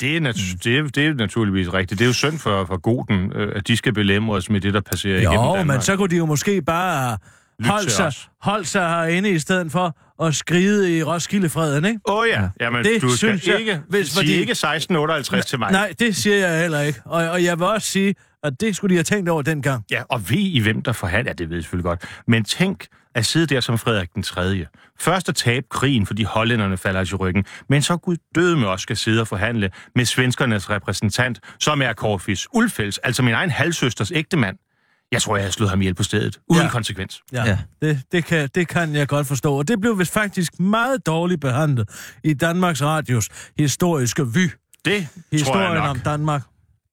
[0.00, 1.98] Det er, nat- det, er, det er naturligvis rigtigt.
[1.98, 4.80] Det er jo synd for, for Goten, øh, at de skal belemres med det, der
[4.80, 5.66] passerer igennem Jo, Danmark.
[5.76, 7.18] men så kunne de jo måske bare
[7.64, 8.12] holde sig,
[8.42, 12.00] holde sig herinde i stedet for at skride i Roskildefreden, ikke?
[12.08, 15.58] Åh oh, ja, Jamen, Det du skal synes jeg, ikke, hvis- fordi- ikke 1658 til
[15.58, 15.72] mig.
[15.72, 17.00] Nej, det siger jeg heller ikke.
[17.04, 18.14] Og, og jeg vil også sige,
[18.44, 19.84] at det skulle de have tænkt over dengang.
[19.90, 21.30] Ja, og ved I, hvem der forhandler?
[21.30, 22.04] Ja, det ved I selvfølgelig godt.
[22.28, 24.66] Men tænk at sidde der som Frederik den 3.
[25.00, 28.66] Først at tabe krigen, fordi hollænderne falder os i ryggen, men så Gud døde med
[28.68, 33.50] os skal sidde og forhandle med svenskernes repræsentant, som er Korfis Ulfels, altså min egen
[33.50, 34.56] halvsøsters ægtemand.
[35.12, 36.68] Jeg tror, jeg har slået ham ihjel på stedet, uden Ja.
[36.68, 37.22] konsekvens.
[37.32, 37.58] Ja, Ja.
[37.82, 39.54] Det, det, kan, det kan jeg godt forstå.
[39.58, 41.88] Og det blev vist faktisk meget dårligt behandlet
[42.24, 43.28] i Danmarks Radios
[43.58, 44.38] historiske vy.
[44.38, 44.50] Det
[44.84, 45.88] tror jeg Historien nok.
[45.88, 46.42] om Danmark.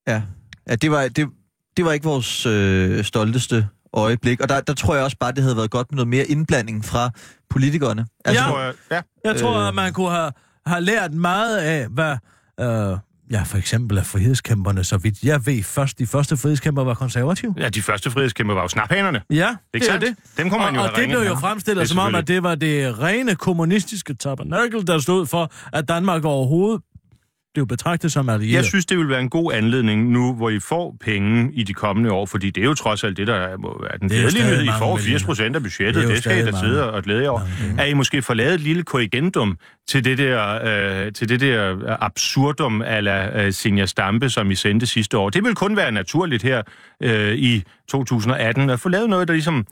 [0.08, 0.22] Ja,
[0.70, 1.30] ja det, var, det,
[1.78, 4.42] det var ikke vores øh, stolteste øjeblik.
[4.42, 6.86] Og der, der tror jeg også bare, det havde været godt med noget mere indblanding
[6.86, 7.10] fra
[7.50, 8.06] politikerne.
[8.26, 8.50] Altså, Ja.
[8.50, 9.02] Tror jeg, ja.
[9.26, 9.68] Jeg tror, Øh.
[9.68, 10.32] at man kunne have,
[10.66, 12.16] have lært meget af, hvad...
[12.60, 12.98] Øh,
[13.32, 17.54] ja, for eksempel af frihedskæmperne, så vidt jeg ved, først de første frihedskæmper var konservative.
[17.58, 19.22] ja, de første frihedskæmper var jo snaphanerne.
[19.30, 20.02] Ja, Ikke det er sandt?
[20.06, 20.16] det.
[20.38, 21.34] Dem kunne man og, jo og have det blev jo Ja.
[21.34, 25.88] fremstillet er som om, at det var det rene kommunistiske tabernakel, der stod for, at
[25.88, 26.82] Danmark overhovedet
[27.54, 28.54] blev betragtet som allieret.
[28.56, 31.74] Jeg synes, det vil være en god anledning nu, hvor I får penge i de
[31.74, 34.10] kommende år, fordi det er jo trods alt det, der er- må være den er
[34.10, 34.64] glædelige nyhed.
[34.64, 34.98] I får millioner.
[35.20, 37.30] 80 procent af Det budgettet, er det, det skal I da sidde og glæde jer
[37.30, 37.42] over.
[37.78, 39.58] At I måske får lavet et lille korrigendum
[39.90, 40.60] til det der,
[41.06, 45.30] øh, til det der øh, absurdum ala øh, Senior Stampe, som I sendte sidste år.
[45.30, 46.62] Det vil kun være naturligt her
[47.04, 49.66] øh, i 2018 at få lavet noget, der ligesom...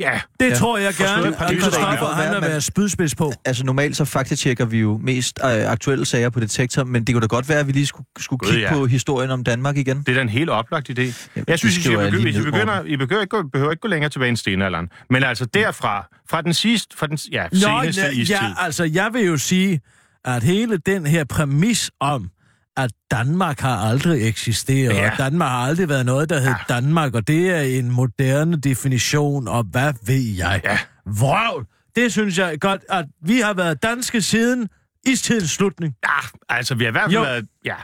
[0.00, 0.54] Ja, Det Ja.
[0.54, 3.32] tror jeg gerne, kan han være, vil være spydspids på.
[3.44, 7.20] altså normalt så faktatjekker vi jo mest øh, aktuelle sager på Detektor, men det kunne
[7.22, 8.72] da godt være, at vi lige skulle, skulle kigge ja.
[8.74, 9.98] på historien om Danmark igen.
[9.98, 10.92] det er da en helt oplagt idé.
[11.02, 12.84] Jamen, Jeg synes, I skal jeg begynde, I begynder.
[12.84, 14.88] I behøver ikke, gå- behøver ikke gå længere tilbage end stenalderen.
[15.10, 18.24] Men altså derfra, fra den sidste, fra den ja, Nå, seneste ja, istid.
[18.34, 19.80] ja, altså jeg vil jo sige,
[20.24, 22.30] at hele den her præmis om,
[22.76, 25.10] at Danmark har aldrig eksisteret, Ja.
[25.10, 29.48] og Danmark har aldrig været noget, der hed Danmark, og det er en moderne definition,
[29.48, 30.60] og hvad ved jeg?
[30.64, 30.78] Ja.
[31.06, 31.66] Vrøvl!
[31.96, 34.68] Det synes jeg godt, at vi har været danske siden
[35.06, 35.94] istidens slutning.
[36.04, 37.20] Ja, altså vi har i hvert fald Jo.
[37.22, 37.46] været...
[37.64, 37.74] Ja,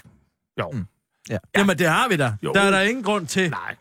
[0.60, 0.70] jo.
[0.72, 0.84] Mm.
[1.30, 1.36] Ja.
[1.56, 2.32] Jamen, det har vi da.
[2.42, 2.52] Jo.
[2.52, 3.50] Der er der ingen grund til.
[3.50, 3.74] Nej.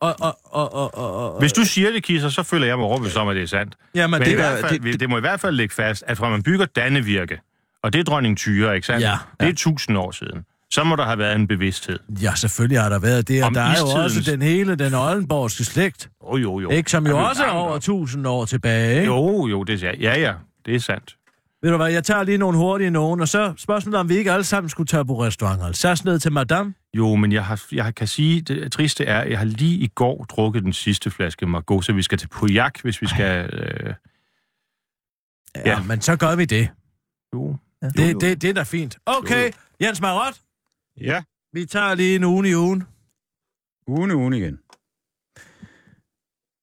[0.00, 2.86] Og, og, og, og, og, og, Hvis du siger det, Kisser, så føler jeg mig
[2.86, 3.74] overbevist om, at det er sandt.
[3.94, 6.28] jamen, Men det, hvert fald, det, det må i hvert fald ligge fast, at fra
[6.30, 7.40] man bygger Dannevirke,
[7.82, 9.02] og det er dronning Tyre, ikke sandt?
[9.04, 9.16] Ja.
[9.40, 10.44] Det er tusind år siden.
[10.72, 11.98] Så må der have været en bevidsthed.
[12.22, 14.94] Ja, selvfølgelig har der været det, og Om der er jo også den hele, den
[14.94, 16.70] oldenborgske slægt, Jo, jo, jo.
[16.70, 17.76] ikke, som jo Ja, også er over.
[17.76, 18.94] 1000 år tilbage.
[18.94, 19.06] Ikke?
[19.06, 20.34] Jo, jo, det er Ja, ja,
[20.66, 21.16] det er sandt.
[21.62, 24.32] Ved du hvad, jeg tager lige nogle hurtige nogen, og så spørgsmålet om vi ikke
[24.32, 25.72] alle sammen skulle tage på restauranter.
[25.72, 26.74] Sæs ned til madame.
[26.94, 29.86] Jo, men jeg, har, jeg kan sige, det triste er, at jeg har lige i
[29.86, 33.50] går drukket den sidste flaske Margot, så vi skal til Pauillac, hvis vi skal...
[33.54, 33.94] Øh,
[35.56, 35.82] Ja, Ja.
[35.82, 36.68] men så gør vi det.
[37.34, 37.56] jo.
[37.82, 38.98] Det, det, det er da fint.
[39.06, 39.50] Okay,
[39.80, 40.34] Jens Marot,
[41.00, 41.22] Ja,
[41.52, 42.84] vi tager lige en uge i ugen.
[43.86, 44.58] ugen ugen igen.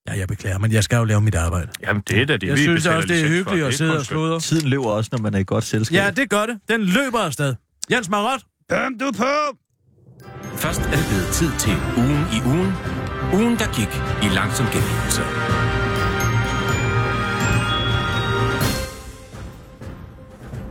[0.07, 1.71] Ja, jeg beklager, men jeg skal jo lave mit arbejde.
[1.81, 3.49] Jamen, det er da det, Jeg vi synes betaler også, det er licens for.
[3.51, 4.39] hyggeligt at sidde og sludre.
[4.39, 5.95] Tiden løber også, når man er i godt selskab.
[5.95, 6.59] Ja, det gør det.
[6.69, 7.55] Den løber afsted.
[7.91, 9.57] Jens Marot, Bøm du på!
[10.55, 12.71] Først er det blevet tid til ugen i ugen.
[13.33, 13.91] Ugen, der gik
[14.25, 15.21] i langsom gengivelse.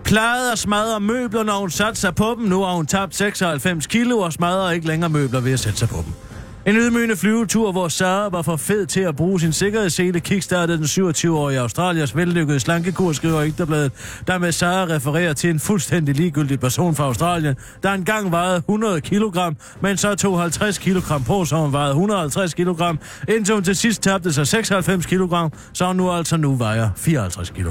[0.06, 2.44] Plejede at smadre møbler, når hun satte sig på dem.
[2.44, 5.88] Nu har hun tabt 96 kilo og smadrer ikke længere møbler ved at sætte sig
[5.88, 6.12] på dem.
[6.66, 10.84] En ydmygende flyvetur, hvor Sara var for fed til at bruge sin sikkerhedssele, kickstartede den
[10.84, 13.92] 27-årige Australiers vellykkede slankekur, skriver Ægterbladet,
[14.26, 19.00] der med Sara refererer til en fuldstændig ligegyldig person fra Australien, der engang vejede 100
[19.00, 19.38] kg,
[19.80, 22.82] men så tog 50 kg på, så hun vejede 150 kg,
[23.28, 25.34] indtil hun til sidst tabte sig 96 kg,
[25.72, 27.66] så hun nu altså nu vejer 54 kg.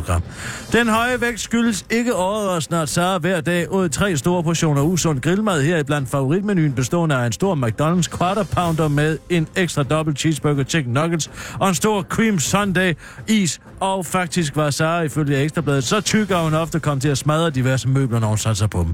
[0.72, 5.22] Den høje vægt skyldes ikke overraskende, at Sara hver dag åd tre store portioner usund
[5.22, 10.20] grillmad her blandt favoritmenuen bestående af en stor McDonald's quarter pounder med en ekstra dobbelt
[10.20, 12.96] cheeseburger chicken nuggets og en stor cream sundae
[13.28, 13.60] is.
[13.80, 17.50] Og faktisk var Sara ifølge Ekstrabladet så tyk, at hun ofte kom til at smadre
[17.50, 18.94] diverse møbler, når hun satte sig på dem.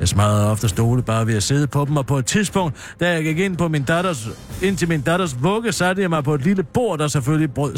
[0.00, 3.12] Jeg smadrede ofte stole bare ved at sidde på dem, og på et tidspunkt, da
[3.12, 4.28] jeg gik ind, på min datters,
[4.62, 7.74] ind til min datters vugge, satte jeg mig på et lille bord, der selvfølgelig brød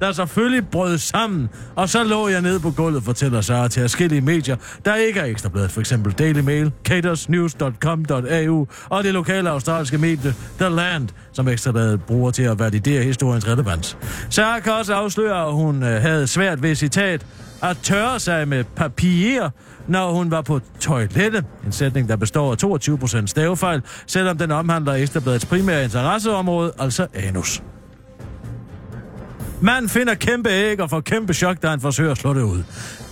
[0.00, 4.20] der selvfølgelig brød sammen, og så lå jeg nede på gulvet, fortæller Sara til forskellige
[4.20, 10.34] medier, der ikke er ekstrabladet, for eksempel Daily Mail, catersnews.com.au og det lokale australske medie
[10.60, 13.98] The Land, som ekstrabladet bruger til at validere historiens relevans.
[14.30, 17.26] Sara kan også afsløre, at hun øh, havde svært ved citat
[17.62, 19.48] at tørre sig med papir,
[19.88, 21.44] når hun var på toilettet.
[21.66, 27.62] En sætning, der består af 22% stavefejl, selvom den omhandler Ekstrabladets primære interesseområde, altså anus.
[29.62, 32.62] Man finder kæmpe æg og får kæmpe chok, da han forsøger at slå det ud.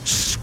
[0.05, 0.41] S-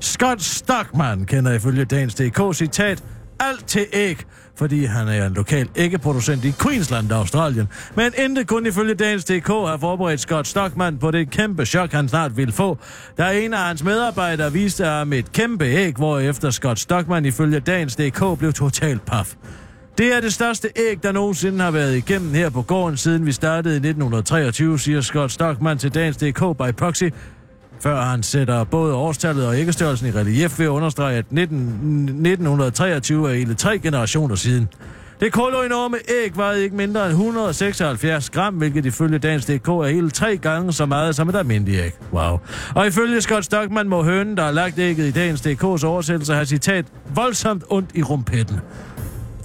[0.00, 3.04] Scott Stockman kender ifølge dagens DK citat
[3.40, 4.22] alt til æg,
[4.58, 7.68] fordi han er en lokal æggeproducent i Queensland, Australien.
[7.94, 12.08] Men intet kun ifølge dagens DK har forberedt Scott Stockman på det kæmpe chok, han
[12.08, 12.78] snart vil få.
[13.16, 17.96] Der en af hans medarbejdere viste ham et kæmpe æg, hvorefter Scott Stockman ifølge dagens
[17.96, 19.34] DK blev totalt paf.
[19.98, 23.32] Det er det største æg, der nogensinde har været igennem her på gården, siden vi
[23.32, 27.04] startede i 1923, siger Scott Stockman til dagens DK by proxy,
[27.80, 33.30] før han sætter både årstallet og æggestørrelsen i relief ved at understrege, at 19, 1923
[33.30, 34.68] er hele tre generationer siden.
[35.20, 40.10] Det koloenorme æg vejede ikke mindre end 176 gram, hvilket ifølge dagens DK er hele
[40.10, 41.92] tre gange så meget som et almindeligt æg.
[42.12, 42.38] Wow.
[42.74, 46.46] Og ifølge Scott Stockman må hønen, der har lagt ægget i dagens DK's oversættelse, have
[46.46, 46.84] citat
[47.14, 48.60] voldsomt ondt i rumpetten.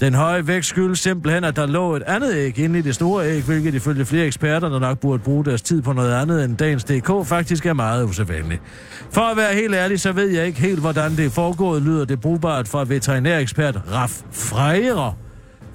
[0.01, 3.25] Den høje vægt skyldes simpelthen, at der lå et andet æg inde i det store
[3.25, 6.57] æg, hvilket ifølge flere eksperter, der nok burde bruge deres tid på noget andet end
[6.57, 8.61] dagens DK, faktisk er meget usædvanligt.
[9.11, 12.05] For at være helt ærlig, så ved jeg ikke helt, hvordan det er foregået, lyder
[12.05, 15.13] det brugbart fra veterinærekspert Raf Freire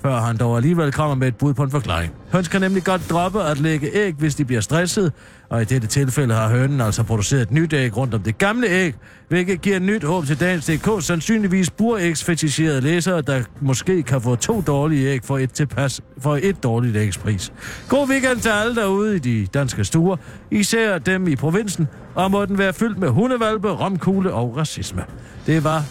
[0.03, 2.13] før han dog alligevel kommer med et bud på en forklaring.
[2.33, 5.13] Høns kan nemlig godt droppe at lægge æg, hvis de bliver stresset,
[5.49, 8.69] og i dette tilfælde har hønen altså produceret et nyt æg rundt om det gamle
[8.69, 8.95] æg,
[9.29, 10.71] hvilket giver nyt håb til dagens
[11.01, 16.63] sandsynligvis burægsfetischerede læsere, der måske kan få to dårlige æg for et, tilpas, for et
[16.63, 17.53] dårligt ægspris.
[17.89, 20.17] God weekend til alle derude i de danske stuer,
[20.51, 25.05] især dem i provinsen, og må den være fyldt med hundevalpe, romkugle og racisme.
[25.47, 25.85] Det var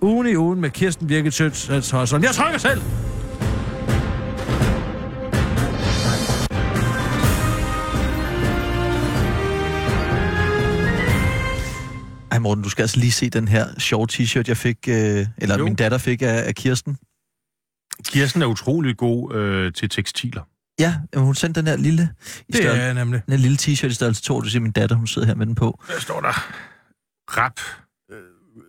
[0.00, 2.22] ugen i ugen med Kirsten Birgit Sjøtsats Højsson.
[2.22, 2.80] Jeg trykker selv!
[12.36, 15.58] Ej, Morten, du skal altså lige se den her sjove t-shirt, jeg fik, øh, eller
[15.58, 15.64] Jo.
[15.64, 16.98] min datter fik af, af Kirsten.
[18.06, 20.42] Kirsten er utrolig god øh, til tekstiler.
[20.80, 23.22] Ja, hun sendte den her lille, i Det størrelse- er jeg nemlig.
[23.26, 24.40] den her lille t-shirt i størrelse 2.
[24.40, 25.82] Du ser min datter, hun sidder her med den på.
[25.88, 26.32] Der står der
[27.28, 27.60] rap.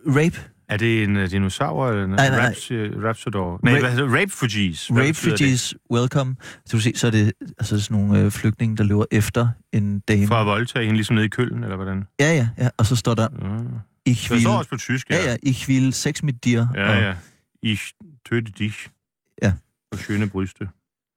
[0.06, 0.40] Rape.
[0.68, 2.46] Er det en uh, dinosaur eller en Nej, nej, nej.
[2.46, 3.60] Raps, uh, Rapsodor?
[3.62, 4.14] Nej, Ra- hvad hedder det?
[4.20, 4.88] Rapefugees.
[4.88, 5.40] Hvad Rape betyder det?
[5.40, 6.36] refugees, welcome.
[6.66, 10.00] Så du se, så er det altså sådan nogle øh, flygtninge, der løber efter en
[10.00, 10.26] dame.
[10.26, 12.04] For at voldtage hende ligesom nede i køllen, eller hvordan?
[12.20, 12.68] Ja, ja, ja.
[12.76, 13.68] Og så står der, Mm.
[14.06, 14.42] ich Det will...
[14.42, 16.66] står også på tysk, Ja, ja, ich will sex mit dir.
[16.74, 17.14] Ja, Og ja.
[17.62, 17.82] Ich
[18.30, 18.88] töte dich.
[19.42, 19.52] Ja.
[19.92, 20.68] Og skønne bryste.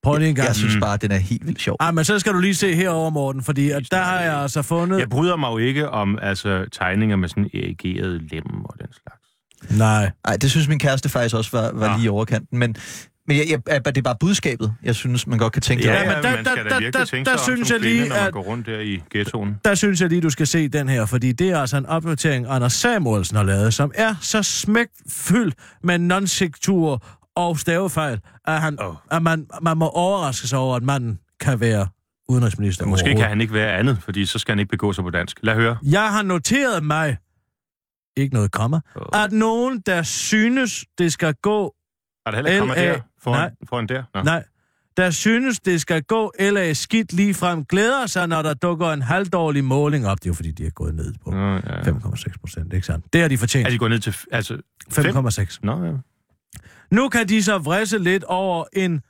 [0.04, 0.48] Prøv lige en gang.
[0.48, 1.76] Jeg synes bare, at den er helt vildt sjov.
[1.80, 4.62] Ah, men så skal du lige se herover, Morten, fordi at der har jeg altså
[4.62, 5.00] fundet...
[5.00, 9.28] Jeg bryder mig jo ikke om altså, tegninger med sådan erigeret lem og den slags.
[9.70, 10.12] Nej.
[10.28, 11.96] Nej, det synes min kæreste faktisk også var, var Nå.
[11.98, 12.60] lige i overkanten.
[12.60, 12.76] Men,
[13.28, 16.00] men jeg, jeg, det er bare budskabet, jeg synes, man godt kan tænke Ja, over.
[16.00, 17.58] ja, men der- der, man skal der- da der- virkelig der- tænke der sig om
[17.58, 19.56] synes jeg lige, kvinde, når man at- går rundt der i ghettoen.
[19.66, 22.46] Der synes jeg lige, du skal se den her, fordi det er altså en opdatering,
[22.50, 26.28] Anders Samuelsen har lavet, som er så smægtfyldt med non
[27.36, 28.96] og stavefejl, at, han, Åh.
[29.12, 31.88] at man, man må overraske sig over, at manden kan være
[32.30, 32.86] udenrigsminister.
[32.86, 35.40] Måske kan han ikke være andet, fordi så skal han ikke begå sig på dansk.
[35.44, 35.78] Lad høre.
[35.84, 37.18] Jeg har noteret mig,
[38.18, 39.24] ikke noget komma, Åh.
[39.24, 41.74] at nogen, der synes, det skal gå
[42.26, 42.76] Er der heller ikke LA?
[42.94, 43.00] der?
[43.22, 43.52] Foran, Nej.
[43.70, 44.04] foran der?
[44.14, 44.24] Nå.
[44.24, 44.44] Nej.
[44.98, 49.02] Der synes, det skal gå LA skidt lige frem, glæder sig, når der dukker en
[49.02, 50.18] halvdårlig måling op.
[50.20, 51.60] Det er jo fordi, de er gået ned på Nå, ja.
[51.60, 53.06] 5,6 procent, ikke sandt?
[53.14, 53.68] Det har de fortjent.
[53.68, 54.16] Er de gået ned til...
[54.32, 54.58] Altså,
[54.92, 55.06] fem?
[55.18, 55.58] 5,6.
[55.64, 55.92] Nå, ja.
[56.92, 59.02] Nu kan de så vrisse lidt over en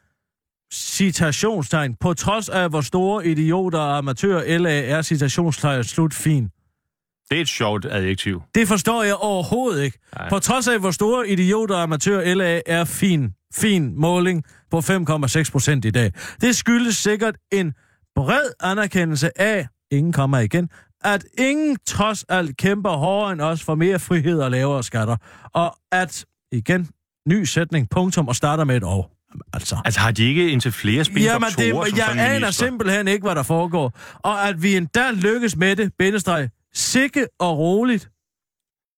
[0.73, 6.49] citationstegn, på trods af, hvor store idioter og amatører LA er citationstegn slut fin.
[7.31, 8.41] Det er et sjovt adjektiv.
[8.55, 9.97] Det forstår jeg overhovedet ikke.
[10.17, 10.29] Nej.
[10.29, 15.51] På trods af, hvor store idioter og amatør LA er fin, fin måling på 5,6
[15.51, 16.11] procent i dag.
[16.41, 17.73] Det skyldes sikkert en
[18.15, 20.69] bred anerkendelse af, ingen kommer igen,
[21.03, 25.15] at ingen trods alt kæmper hårdere end os for mere frihed og lavere skatter.
[25.53, 26.89] Og at, igen,
[27.27, 29.11] ny sætning, punktum, og starter med et år.
[29.53, 32.65] Altså, Altså har de ikke indtil flere Jamen, spindoktorer det, som jeg sådan aner minister?
[32.65, 33.93] simpelthen ikke, hvad der foregår.
[34.19, 38.09] Og at vi endda lykkes med det, bindestreg, sikke og roligt.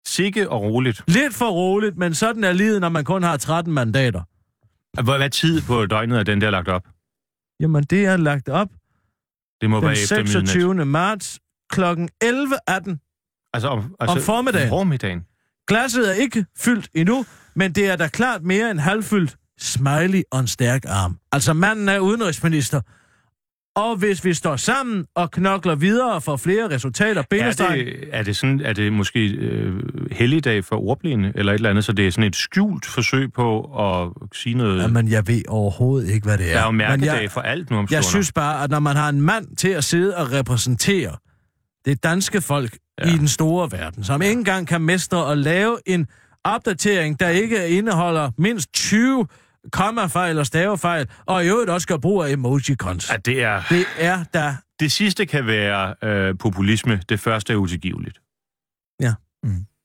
[0.07, 1.03] Sikke og roligt.
[1.09, 4.23] Lidt for roligt, men sådan er livet, når man kun har 13 mandater.
[5.03, 6.87] Hvor, hvad tid på døgnet er den der lagt op?
[7.61, 8.69] Jamen, det er lagt op
[9.61, 10.31] Det må den være efter midnat.
[10.49, 10.85] 26.
[10.85, 11.81] marts kl.
[11.85, 13.51] 11.18.
[13.55, 14.69] Altså om, altså, Om formiddagen.
[14.69, 15.27] formiddagen.
[15.69, 19.37] Glasset er ikke fyldt endnu, men det er da klart mere end halvfyldt.
[19.61, 21.19] Smiley og en stærk arm.
[21.33, 22.81] Altså, manden er udenrigsminister.
[23.77, 28.23] Og hvis vi står sammen og knokler videre for flere resultater, Er bindestreg, det, er
[28.23, 32.07] det, sådan, er det måske øh, helligdag for ordblinde, eller et eller andet, så det
[32.07, 34.83] er sådan et skjult forsøg på at sige noget...
[34.83, 36.55] Jamen, jeg ved overhovedet ikke, hvad det er.
[36.55, 38.97] der er jo mærkedag jeg, for alt nu om jeg synes bare, at når man
[38.97, 41.17] har en mand til at sidde og repræsentere
[41.85, 43.09] det danske folk ja.
[43.09, 43.15] Ja.
[43.15, 46.07] i den store verden, som ikke engang kan mestre at lave en
[46.45, 49.27] opdatering, der ikke indeholder mindst 20
[49.73, 53.11] kommafejl og stavefejl, og i øvrigt også gør brug af emojicons.
[53.11, 54.57] at det, er, Det er da...
[54.81, 58.19] det sidste kan være øh, populisme, det første er utilgiveligt.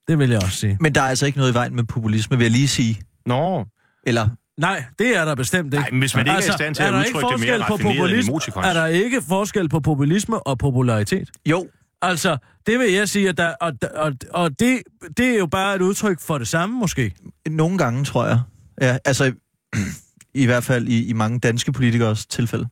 [0.07, 0.77] Det vil jeg også sige.
[0.81, 3.01] Men der er altså ikke noget i vejen med populisme, vil jeg lige sige.
[3.25, 3.65] Nå,
[4.03, 5.75] Eller, Nej, det er der bestemt ikke.
[5.81, 7.59] nej, men hvis man ikke er i stand til at Altså, der ikke udtrykke det
[7.59, 8.33] mere på populisme?
[8.63, 11.29] Er der ikke forskel på populisme og popularitet?
[11.45, 11.67] jo,
[12.01, 14.81] Altså, det vil jeg sige, at der, og, og, og det,
[15.17, 17.11] det er jo bare et udtryk for det samme, måske.
[17.49, 18.39] nogle gange, tror jeg.
[18.81, 19.33] Ja, altså,
[20.33, 22.67] i hvert fald i, i mange danske politikers tilfælde.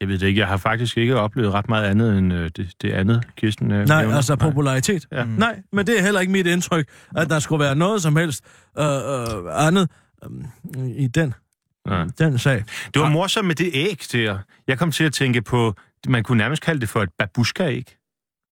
[0.00, 2.70] Jeg ved det ikke, jeg har faktisk ikke oplevet ret meget andet end øh, det,
[2.82, 4.16] det andet, Kirsten øh, Nej, nævner.
[4.16, 5.06] altså popularitet.
[5.12, 5.24] Ja.
[5.24, 5.30] Mm.
[5.30, 8.44] Nej, men det er heller ikke mit indtryk, at der skulle være noget som helst
[8.78, 9.88] øh, øh, andet
[10.76, 11.34] øh, i den,
[11.86, 12.04] Nej.
[12.18, 12.64] den sag.
[12.94, 14.38] Det var morsomt med det æg der.
[14.68, 15.74] Jeg kom til at tænke på,
[16.08, 17.96] man kunne nærmest kalde det for et babushka-æg.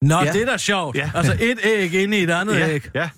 [0.02, 0.32] Nå, Ja.
[0.32, 0.96] det er da sjovt.
[0.96, 1.10] Ja.
[1.14, 2.90] Altså et æg inde i et andet Ja, æg.
[2.94, 3.10] ja.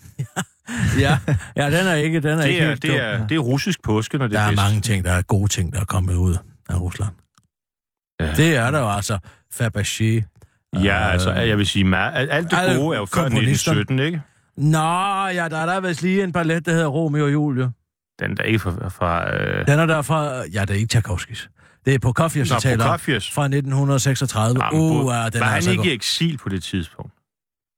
[1.04, 1.18] Ja,
[1.56, 3.82] ja den er ikke, den er Det ikke er, helt det, er, det er russisk
[3.82, 4.62] påske, når det Der er bedst.
[4.62, 6.36] mange ting, der er gode ting, der er kommet ud
[6.68, 7.12] af Rusland.
[8.20, 8.34] Ja.
[8.34, 9.18] Det er der jo altså.
[9.54, 10.22] Fabergé.
[10.82, 13.80] Ja, altså, jeg vil sige, alt det gode er jo før komponisterne.
[13.80, 14.22] 1917, ikke?
[14.56, 17.70] Nå, ja, der er der vist lige en ballet, der hedder Romeo og Julie.
[18.20, 18.88] Den der ikke fra...
[18.88, 19.66] fra øh...
[19.66, 20.44] Den er der fra...
[20.52, 21.50] Ja, det er ikke Tchaikovskis.
[21.84, 22.88] Det er Prokofjev, jeg taler om.
[22.88, 23.20] Prokofjev.
[23.32, 24.64] Fra 1936.
[24.64, 27.12] Jamen, Uh, den var er han altså ikke i eksil på det tidspunkt?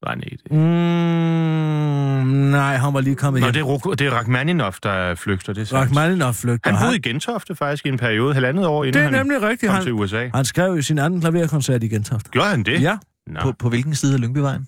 [0.02, 0.52] Var han ikke det?
[0.52, 3.52] Mm, nej, han var lige kommet Nå, hjem.
[3.54, 5.82] det er, det er Rachmaninov, der flygter, det er sandt.
[5.82, 6.70] Rachmaninov flygter.
[6.72, 9.42] Han boede i Gentofte faktisk i en periode, halvandet år, inden Det er han nemlig
[9.48, 9.72] rigtigt.
[9.72, 10.28] kom til Han, USA.
[10.34, 12.30] han skrev jo sin anden klaverkoncert i Gentofte.
[12.30, 12.82] Gjorde han det?
[12.82, 13.40] Ja, Nå.
[13.42, 14.66] På, på hvilken side af Lyngbyvejen?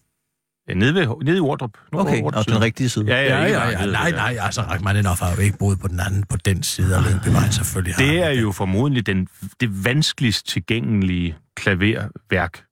[0.68, 1.70] Ja, nede, ved, nede i Ordrup.
[1.92, 3.04] Nord- Okay, Ordrup og den rigtige side.
[3.08, 3.86] Ja, ja, ja, ja, ja.
[3.86, 7.10] Nej, nej, altså Rachmaninov har jo ikke boet på den anden, på den side af
[7.12, 7.94] Lyngbyvejen, selvfølgelig.
[7.98, 9.28] Det han er jo formodentlig den,
[9.60, 12.62] det vanskeligst tilgængelige klaverværk.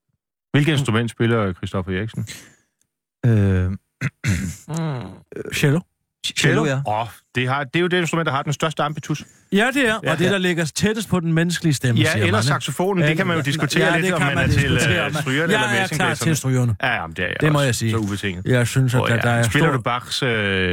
[0.52, 2.26] Hvilket instrument spiller Christoffer Eriksen?
[3.26, 3.70] Øh,
[5.54, 5.80] Cello.
[6.40, 6.80] cello, ja.
[6.86, 9.24] Åh, det, har, det er jo det instrument, der har den største ambitus.
[9.52, 10.30] Ja, det er, Ja, og det, ja.
[10.32, 13.36] der ligger tættest på den menneskelige stemme, Ja, siger eller man, saxofonen, det kan man
[13.36, 15.02] jo diskutere ja, lidt, det om kan man, er til uh, strygerne
[15.34, 16.36] jeg eller er klar til messingblæserne.
[16.36, 16.76] strygerne.
[16.82, 17.90] Ja, jamen, det er jeg Det må også, jeg sige.
[17.90, 18.44] Så ubetinget.
[18.46, 19.76] Jeg synes, at Oh, der, der er Spiller stor...
[19.76, 20.28] du Bachs uh,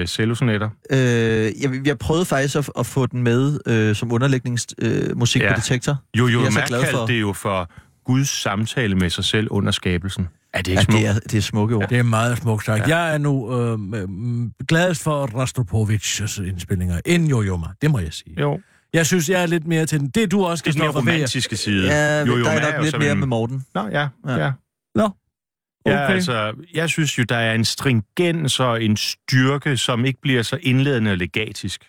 [0.05, 0.69] cellosonetter?
[0.89, 5.41] Øh, jeg, jeg prøvede faktisk at, at få den med øh, som underlægningsmusik øh, musik
[5.41, 5.53] Ja.
[5.53, 5.95] på detektor.
[6.17, 7.69] Jo, jo, Jeg er for- kaldte det jo for
[8.05, 10.27] Guds samtale med sig selv under skabelsen.
[10.53, 10.97] Er det ikke Ja, smukt?
[11.01, 11.89] det er, det er smukke ord.
[11.89, 12.87] Det er meget smukt sagt.
[12.87, 12.87] Ja.
[12.97, 12.97] Ja.
[13.03, 17.67] Jeg er nu øh, gladest for Rostropovic's indspillinger end Jojo Ma.
[17.81, 18.41] Det må jeg sige.
[18.41, 18.59] Jo,
[18.93, 20.09] Jeg synes, jeg er lidt mere til den.
[20.09, 21.17] Det er du også, det er den mere Kristoffer Weger.
[21.17, 21.87] romantiske side.
[21.87, 23.65] Ja, jo, jo, der er jo nok lidt mere en- med Morten.
[23.75, 24.35] Nå, ja, Ja.
[24.45, 24.51] ja.
[24.95, 25.09] Nå,
[25.85, 26.13] Ja, okay.
[26.13, 30.57] altså, jeg synes jo, der er en stringens og en styrke, som ikke bliver så
[30.61, 31.81] indledende og legatisk.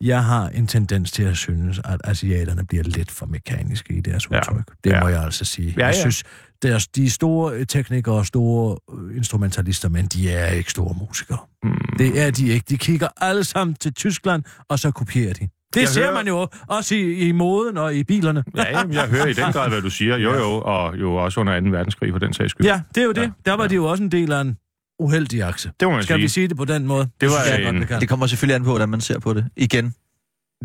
[0.00, 4.30] Jeg har en tendens til at synes, at asiaterne bliver lidt for mekaniske i deres
[4.30, 4.36] Ja.
[4.38, 4.74] udtryk.
[4.84, 5.00] Det Ja.
[5.00, 5.74] må jeg altså sige.
[5.78, 6.00] Ja, Jeg ja.
[6.00, 6.22] synes,
[6.62, 11.38] deres, de er store teknikere og store øh, instrumentalister, men de er ikke store musikere.
[11.62, 11.72] Hmm.
[11.98, 12.64] Det er de ikke.
[12.68, 15.48] De kigger alle sammen til Tyskland, og så kopierer de.
[15.74, 18.44] Det Jeg ser hører- man jo også i, i moden og i bilerne.
[18.56, 20.16] Ja, jamen, jeg hører i den grad, hvad du siger.
[20.16, 21.66] Jo, jo, og jo også under 2.
[21.70, 22.66] verdenskrig for den sags skyld.
[22.66, 23.22] Ja, det er jo det.
[23.22, 23.68] Ja, Der var ja.
[23.68, 24.56] de jo også en del af en
[24.98, 25.70] uheldig akse.
[25.80, 26.22] Det må man Skal sige.
[26.22, 27.08] vi sige det på den måde?
[27.20, 28.00] Det var jeg en- godt, vi kan.
[28.00, 29.46] Det kommer selvfølgelig an på, hvordan man ser på det.
[29.56, 29.94] Igen.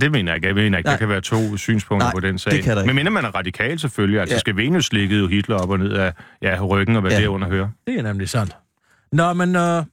[0.01, 0.47] Det mener jeg ikke.
[0.47, 0.97] Jeg mener ikke, der Nej.
[0.99, 2.51] kan være to synspunkter Nej, på den sag.
[2.53, 2.87] det kan der ikke.
[2.87, 4.19] Men minder man er radikal selvfølgelig.
[4.19, 4.39] Altså, Ja.
[4.39, 7.19] skal Venus slikkede jo Hitler op og ned af ja, ryggen og hvad Ja.
[7.21, 7.69] derunder hører.
[7.87, 8.57] Det er nemlig sandt.
[9.11, 9.83] Nå, men øh,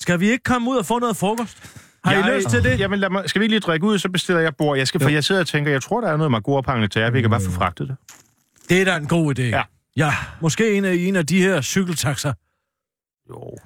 [0.00, 1.78] skal vi ikke komme ud og få noget frokost?
[2.04, 2.80] Har I Jeg- lyst til det?
[2.80, 4.78] Jamen, lad mig, skal vi ikke lige drikke ud, så bestiller jeg bord.
[4.78, 7.20] Jeg skal, for jeg sidder og tænker, jeg tror, der er noget magorpangende til, vi
[7.20, 7.96] kan bare få fragtet det.
[8.68, 9.42] Det er da en god idé.
[9.42, 9.62] Ja.
[9.96, 12.32] Ja, måske en af, en af de her cykeltaxer.
[13.30, 13.56] Jo.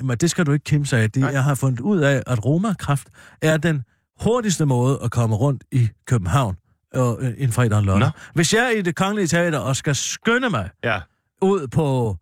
[0.00, 1.10] Men det skal du ikke kæmpe sig af.
[1.10, 1.30] Det, Nej.
[1.32, 3.08] jeg har fundet ud af, at Roma-kraft
[3.42, 3.84] er den
[4.22, 6.56] hurtigste måde at komme rundt i København
[6.94, 8.00] og, øh, en fredag og lørdag.
[8.00, 8.10] Nå.
[8.34, 11.00] Hvis jeg er i det kongelige teater og skal skynde mig Ja.
[11.42, 12.16] ud på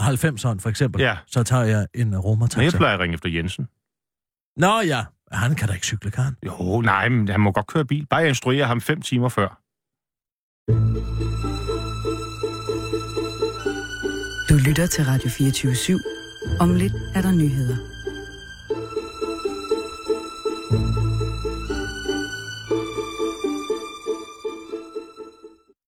[0.00, 1.16] 90'eren for eksempel, Ja.
[1.26, 3.68] så tager jeg en Men jeg plejer at ringe efter Jensen.
[4.56, 6.36] Nå ja, han kan da ikke cykle, kan han?
[6.46, 8.06] Jo, nej, men han må godt køre bil.
[8.06, 9.58] Bare jeg instruerer ham fem timer før.
[14.48, 16.58] Du lytter til Radio 24 /7.
[16.60, 17.76] Om lidt er der nyheder.